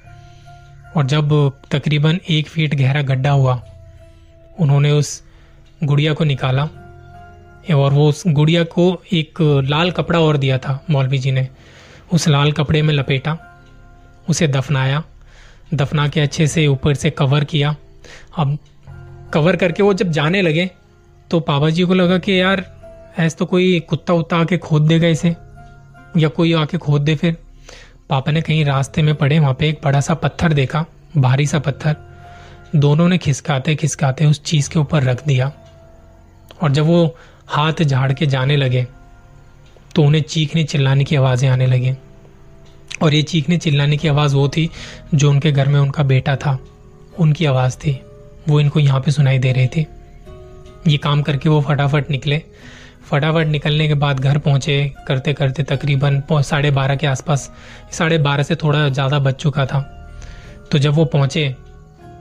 और 0.97 1.07
जब 1.07 1.53
तकरीबन 1.71 2.21
एक 2.31 2.49
फीट 2.49 2.75
गहरा 2.75 3.03
गड्ढा 3.03 3.31
हुआ, 3.31 3.63
उन्होंने 4.59 4.91
उस 4.91 5.23
गुड़िया 5.85 6.15
को 6.15 6.25
निकाला 6.25 6.69
और 7.73 7.93
वो 7.93 8.09
उस 8.09 8.23
गुड़िया 8.27 8.65
को 8.65 9.03
एक 9.13 9.41
लाल 9.65 9.91
कपड़ा 9.91 10.21
और 10.21 10.37
दिया 10.37 10.59
था, 10.59 10.85
मौलवी 10.91 11.19
जी 11.19 11.31
ने। 11.31 11.49
उस 12.13 12.29
लाल 12.29 12.53
कपड़े 12.53 12.83
में 12.83 12.95
लपेटा, 12.95 13.37
उसे 14.29 14.49
दफनाया, 14.49 15.03
दफना 15.75 16.09
के 16.09 16.21
अच्छे 16.21 16.47
से 16.47 16.67
ऊपर 16.67 16.95
से 16.95 17.11
कवर 17.11 17.45
किया। 17.45 17.75
अब 18.39 18.59
कवर 19.35 19.57
करके 19.57 19.83
वो 19.83 19.95
जब 19.95 20.11
जाने 20.11 20.43
लगे 20.43 20.71
तो 21.31 21.41
पापा 21.41 21.71
जी 21.71 21.85
को 21.85 21.95
लगा 21.95 22.19
कि 22.19 22.41
यार, 22.41 22.65
ऐसा 23.19 23.37
तो 23.39 23.47
कोई 23.47 23.81
कुत्ता 23.81 24.13
उत्ता 24.13 24.37
आके 24.37 24.57
खोद 24.59 24.83
देगा 24.83 25.09
इसे, 25.09 25.29
या 26.17 26.29
कोई 26.29 26.53
आके 26.53 26.79
खोद 26.79 27.03
दे 27.03 27.15
फिर। 27.15 27.37
पापा 28.09 28.33
ने 28.33 28.41
कहीं 28.43 28.65
रास्ते 28.65 29.03
में 29.03 29.15
पड़े, 29.15 29.39
वहाँ 29.39 29.55
पे 29.55 29.69
एक 29.69 29.81
बड़ा 29.85 30.01
सा 30.01 30.15
पत्थर 30.15 30.53
देखा, 30.53 30.85
भारी 31.17 31.47
सा 31.47 31.59
पत्थर। 31.59 31.97
दोनों 32.77 33.09
ने 33.09 33.19
खिसकाते 33.19 33.75
खिसकाते 33.77 34.27
उस 34.27 34.43
चीज़ 34.43 34.71
के 34.71 34.79
ऊपर 34.79 35.03
रख 35.03 35.25
दिया। 35.27 35.53
और 36.63 36.71
जब 36.71 36.85
वो 36.85 37.17
हाथ 37.51 37.83
झाड़ 37.83 38.13
के 38.13 38.27
जाने 38.27 38.57
लगे 38.57 38.87
तो 39.95 40.03
उन्हें 40.03 40.23
चीखने 40.23 40.65
चिल्लाने 40.65 41.05
की 41.05 41.17
आवाज़ें 41.17 41.49
आने 41.49 41.67
लगी। 41.67 41.93
और 43.03 43.15
ये 43.15 43.23
चीखने 43.23 43.57
चिल्लाने 43.59 43.97
की 43.97 44.09
आवाज़ 44.09 44.35
वो 44.35 44.49
थी 44.49 44.69
जो 45.15 45.31
उनके 45.31 45.53
घर 45.53 45.69
में 45.69 45.79
उनका 45.81 46.03
बेटा 46.03 46.37
था। 46.37 46.59
उनकी 47.19 47.45
आवाज़ 47.45 47.77
थी। 47.77 48.01
वो 48.49 48.61
इनको 48.61 48.81
यहाँ 48.81 49.01
पे 49.01 49.11
सुनाई 49.11 49.39
दे 49.39 49.53
रही 49.53 49.67
थी। 49.67 49.87
ये 50.89 50.97
काम 50.99 51.23
करके 51.23 51.49
वो 51.49 51.61
फटाफट 51.61 52.11
निकले। 52.11 52.43
फटाफट 53.11 53.47
निकलने 53.47 53.89
के 53.89 53.95
बाद 53.97 54.21
घर 54.21 54.39
पहुँचे 54.39 54.93
करते 55.09 55.33
करते 55.33 55.63
तकरीबन 55.65 56.23
साढ़े 56.33 56.71
बारह 56.71 56.97
के 56.97 57.07
आसपास। 57.07 57.51
साढ़े 57.93 58.19
बारह 58.19 58.43
से 58.43 58.55
थोड़ा 58.55 58.89
ज़्यादा 58.89 59.19
बच 59.19 59.35
चुका 59.35 59.67
था। 59.67 59.81
तो 60.73 60.79
जब 60.79 60.95
वो 60.95 61.05
पहुँचे, 61.07 61.49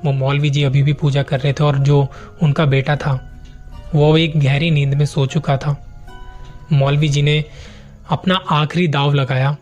वो 0.06 0.12
मौलवी 0.12 0.50
जी 0.50 0.64
अभी 0.64 0.84
भी 0.84 0.94
पूजा 0.94 1.24
कर 1.24 1.40
रहे 1.40 1.54
थे 1.54 1.64
और 1.64 1.78
जो 1.80 2.08
उनका 2.44 2.66
बेटा 2.66 2.96
था 2.96 3.20
वो 3.96 4.18
एक 4.18 4.40
गहरी 4.40 4.72
नींद 4.72 4.94
में 4.94 5.06
सो 5.06 5.26
चुका 5.26 5.58
था। 5.58 5.86
मौलवी 6.72 7.10
जी 7.10 7.22
ने 7.22 7.46
अपना 8.10 8.36
आखिरी 8.36 8.88
दाव 8.88 9.14
लगाया। 9.14 9.58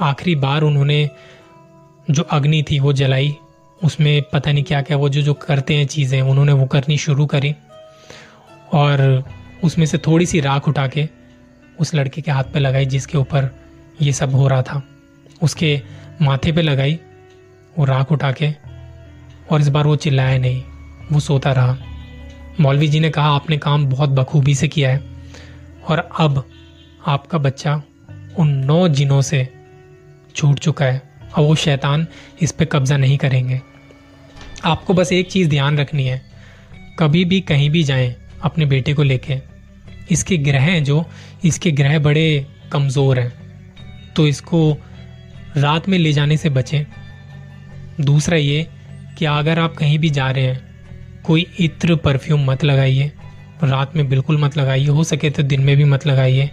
आखिरी 0.00 0.34
बार 0.34 0.62
उन्होंने 0.62 1.10
जो 2.10 2.22
अग्नि 2.22 2.64
थी 2.70 2.78
वो 2.78 2.92
जलाई। 2.92 3.36
उसमें 3.84 4.22
पता 4.22 4.52
नहीं 4.52 4.64
क्या 4.64 4.82
क्या, 4.82 4.96
वो 4.96 5.08
जो 5.08 5.22
जो 5.22 5.34
करते 5.34 5.74
हैं 5.74 5.86
चीज़ें, 5.86 6.22
उन्होंने 6.22 6.52
वो 6.52 6.66
करनी 6.66 6.98
शुरू 6.98 7.26
करी। 7.26 7.54
और 8.72 9.24
उसमें 9.64 9.86
से 9.86 9.98
थोड़ी 9.98 10.26
सी 10.26 10.40
राख 10.40 10.68
उठा 10.68 10.86
के 10.86 11.08
उस 11.80 11.94
लड़के 11.94 12.20
के 12.20 12.30
हाथ 12.30 12.44
पे 12.44 12.58
लगाई 12.58 12.86
जिसके 12.86 13.18
ऊपर 13.18 13.56
ये 14.02 14.12
सब 14.12 14.34
हो 14.34 14.48
रहा 14.48 14.62
था। 14.62 14.82
उसके 15.42 15.80
माथे 16.22 16.52
पे 16.52 16.62
लगाई, 16.62 16.98
वो 17.78 17.84
राख 17.84 18.12
उठा 18.12 18.32
के, 18.32 18.50
और 19.50 19.60
इस 19.60 19.68
बार 19.68 19.86
वो 19.86 19.96
चिल्लाया 19.96 20.38
नहीं, 20.38 20.62
वो 21.12 21.20
सोता 21.20 21.52
रहा। 21.52 21.76
मौलवी 22.60 22.88
जी 22.88 23.00
ने 23.00 23.10
कहा, 23.10 23.28
आपने 23.28 23.58
काम 23.58 23.86
बहुत 23.86 24.10
बखूबी 24.10 24.54
से 24.54 24.68
किया 24.68 24.90
है 24.90 25.02
और 25.88 26.08
अब 26.20 26.48
आपका 27.06 27.38
बच्चा 27.38 27.82
उन 28.38 28.48
नौ 28.48 28.88
जिनों 28.88 29.20
से 29.22 29.48
छूट 30.36 30.58
चुका 30.58 30.84
है। 30.84 31.02
अब 31.36 31.44
वो 31.44 31.54
शैतान 31.54 32.06
इस 32.40 32.52
पे 32.52 32.64
कब्जा 32.64 32.96
नहीं 32.96 33.18
करेंगे। 33.18 33.60
आपको 34.64 34.94
बस 34.94 35.12
एक 35.12 35.30
चीज़ 35.30 35.48
ध्यान 35.48 35.78
रखनी 35.78 36.06
है, 36.06 36.22
कभी 36.98 37.24
भी 37.24 37.40
कहीं 37.40 37.70
भी 37.70 37.82
जाएँ 37.84 38.14
अपने 38.42 38.66
बेटे 38.66 38.94
को 38.94 39.02
लेके। 39.02 39.38
इसके 40.10 40.36
ग्रह 40.36 40.60
हैं 40.60 40.84
जो, 40.84 41.04
इसके 41.44 41.70
ग्रह 41.70 41.98
बड़े 41.98 42.46
कमज़ोर 42.72 43.18
हैं। 43.18 43.32
तो 44.16 44.26
इसको 44.26 44.76
रात 45.56 45.88
में 45.88 45.98
ले 45.98 46.12
जाने 46.12 46.36
से 46.36 46.48
बचें। 46.48 46.84
दूसरा 48.00 48.36
ये 48.36 48.66
कि 49.18 49.24
अगर 49.24 49.58
आप 49.58 49.76
कहीं 49.76 49.98
भी 49.98 50.10
जा 50.10 50.30
रहे 50.30 50.44
हैं 50.44 50.63
कोई 51.24 51.46
इत्र 51.60 51.96
परफ्यूम 51.96 52.50
मत 52.50 52.64
लगाइए। 52.64 53.12
रात 53.64 53.96
में 53.96 54.08
बिल्कुल 54.08 54.38
मत 54.38 54.56
लगाइए, 54.56 54.86
हो 54.86 55.04
सके 55.04 55.30
तो 55.30 55.42
दिन 55.42 55.60
में 55.60 55.76
भी 55.76 55.84
मत 55.84 56.06
लगाइए। 56.06 56.50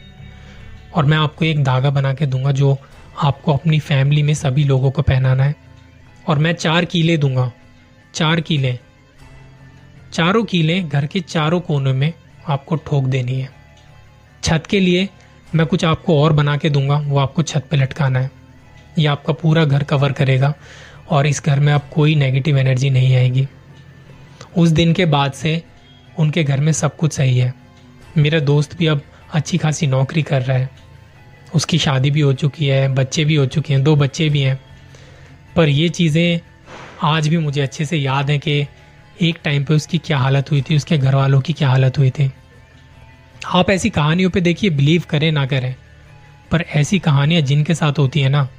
और 0.96 1.06
मैं 1.06 1.18
आपको 1.18 1.46
एक 1.46 1.64
धागा 1.64 1.90
बना 1.90 2.14
के 2.14 2.26
दूँगा 2.26 2.52
जो 2.52 2.78
आपको 3.24 3.54
अपनी 3.54 3.80
फैमिली 3.80 4.24
में 4.24 4.34
सभी 4.34 4.64
लोगों 4.64 4.92
को 4.92 5.02
पहनाना 5.02 5.44
है। 5.44 5.56
और 6.28 6.40
मैं 6.40 6.54
चार 6.54 6.86
कीले 6.86 7.18
दूँगा। 7.18 7.52
चार 8.14 8.42
कीले। 8.42 8.80
चारों 10.14 10.44
कीले 10.44 10.82
घर 10.82 11.06
के 11.06 11.20
चारों 11.20 11.60
कोनों 11.60 11.94
में 11.94 12.14
आपको 12.48 12.76
ठोक 12.76 13.04
देनी 13.04 13.40
है। 13.40 13.50
छत 14.44 14.64
के 14.70 14.80
लिए 14.80 15.10
मैं 15.56 15.68
कुछ 15.68 15.86
आपको 15.86 16.24
और 16.24 16.34
बना 16.34 16.58
के 16.58 16.70
दूँगा, 16.70 16.96
वो 16.96 17.20
आपको 17.20 17.42
छत 17.42 17.68
पे 17.72 17.78
लटकाना 17.78 18.20
है। 18.20 18.32
ये 19.00 19.08
आपका 19.08 19.34
पूरा 19.34 19.66
घर 19.66 19.84
कवर 19.84 20.12
करेगा 20.12 20.54
और 21.10 21.28
इस 21.28 21.44
घर 21.46 21.60
में 21.60 21.74
अब 21.74 21.82
कोई 21.94 22.16
नेगेटिव 22.16 22.58
एनर्जी 22.58 22.90
नहीं 22.90 23.16
आएगी। 23.16 23.48
उस 24.58 24.70
दिन 24.70 24.94
के 24.94 25.06
बाद 25.06 25.32
से 25.32 25.64
उनके 26.20 26.44
घर 26.44 26.60
में 26.60 26.72
सब 26.72 26.96
कुछ 26.96 27.14
सही 27.14 27.38
है। 27.38 27.54
मेरा 28.18 28.40
दोस्त 28.40 28.78
भी 28.78 28.88
अब 28.88 29.02
अच्छी 29.34 29.58
खासी 29.58 29.88
नौकरी 29.88 30.22
कर 30.22 30.42
रहा 30.42 30.58
है। 30.58 30.70
उसकी 31.56 31.78
शादी 31.78 32.12
भी 32.12 32.22
हो 32.22 32.34
चुकी 32.34 32.68
है, 32.68 32.96
बच्चे 32.96 33.26
भी 33.26 33.36
हो 33.36 33.46
चुके 33.46 33.74
हैं, 33.74 33.84
दो 33.84 33.96
बच्चे 33.96 34.30
भी 34.30 34.42
हैं। 34.42 34.62
पर 35.56 35.70
ये 35.70 35.90
चीज़ें 35.90 36.40
आज 37.04 37.28
भी 37.28 37.38
मुझे 37.38 37.62
अच्छे 37.62 37.86
से 37.86 37.98
याद 37.98 38.30
हैं 38.30 38.40
कि 38.40 38.66
एक 39.22 39.40
टाइम 39.44 39.64
पे 39.64 39.74
उसकी 39.74 39.98
क्या 39.98 40.18
हालत 40.18 40.52
हुई 40.52 40.62
थी, 40.62 40.76
उसके 40.76 40.98
घर 40.98 41.16
वालों 41.16 41.42
की 41.42 41.54
क्या 41.54 41.70
हालत 41.70 41.98
हुई 41.98 42.10
थी। 42.10 42.32
आप 43.46 43.70
ऐसी 43.70 43.90
कहानियों 43.90 44.30
पे 44.30 44.42
देखिए 44.42 44.70
बिलीव 44.70 45.04
करें 45.10 45.32
ना 45.32 45.46
करें। 45.46 45.76
पर 46.52 46.62
ऐसी 46.62 47.00
कहानियाँ 47.00 47.42
जिनके 47.42 47.76
साथ 47.76 47.94
होती 48.00 48.22
है 48.22 48.30
ना, 48.30 48.50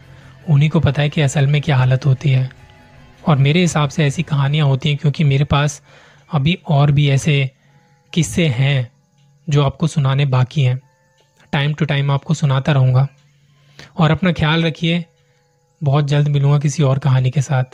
उन्हीं 0.48 0.70
को 0.70 0.80
पता 0.80 1.02
है 1.02 1.08
कि 1.08 1.20
असल 1.20 1.46
में 1.46 1.62
क्या 1.62 1.76
हालत 1.76 2.06
होती 2.06 2.30
है। 2.30 2.61
और 3.26 3.36
मेरे 3.36 3.60
हिसाब 3.60 3.88
से 3.88 4.04
ऐसी 4.04 4.22
कहानियाँ 4.22 4.66
होती 4.66 4.88
हैं 4.88 4.98
क्योंकि 4.98 5.24
मेरे 5.24 5.44
पास 5.44 5.82
अभी 6.32 6.58
और 6.68 6.90
भी 6.90 7.08
ऐसे 7.10 7.50
किस्से 8.12 8.46
हैं 8.46 8.92
जो 9.48 9.62
आपको 9.62 9.86
सुनाने 9.86 10.26
बाकी 10.26 10.62
हैं। 10.62 10.80
टाइम 11.52 11.74
टू 11.74 11.84
टाइम 11.84 12.10
आपको 12.10 12.34
सुनाता 12.34 12.72
रहूँगा। 12.72 13.08
और 13.98 14.10
अपना 14.10 14.32
ख्याल 14.32 14.64
रखिए, 14.64 15.04
बहुत 15.82 16.04
जल्द 16.04 16.28
मिलूँगा 16.28 16.58
किसी 16.58 16.82
और 16.82 16.98
कहानी 16.98 17.30
के 17.30 17.42
साथ। 17.42 17.64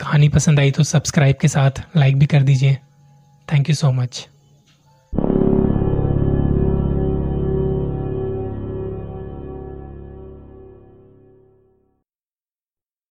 कहानी 0.00 0.28
पसंद 0.28 0.60
आई 0.60 0.70
तो 0.70 0.82
सब्सक्राइब 0.82 1.36
के 1.40 1.48
साथ 1.48 1.70
लाइक 1.96 2.18
भी 2.18 2.26
कर 2.26 2.42
दीजिए। 2.42 2.78
Thank 3.52 3.68
you 3.68 3.74
so 3.74 3.92
much 3.92 4.28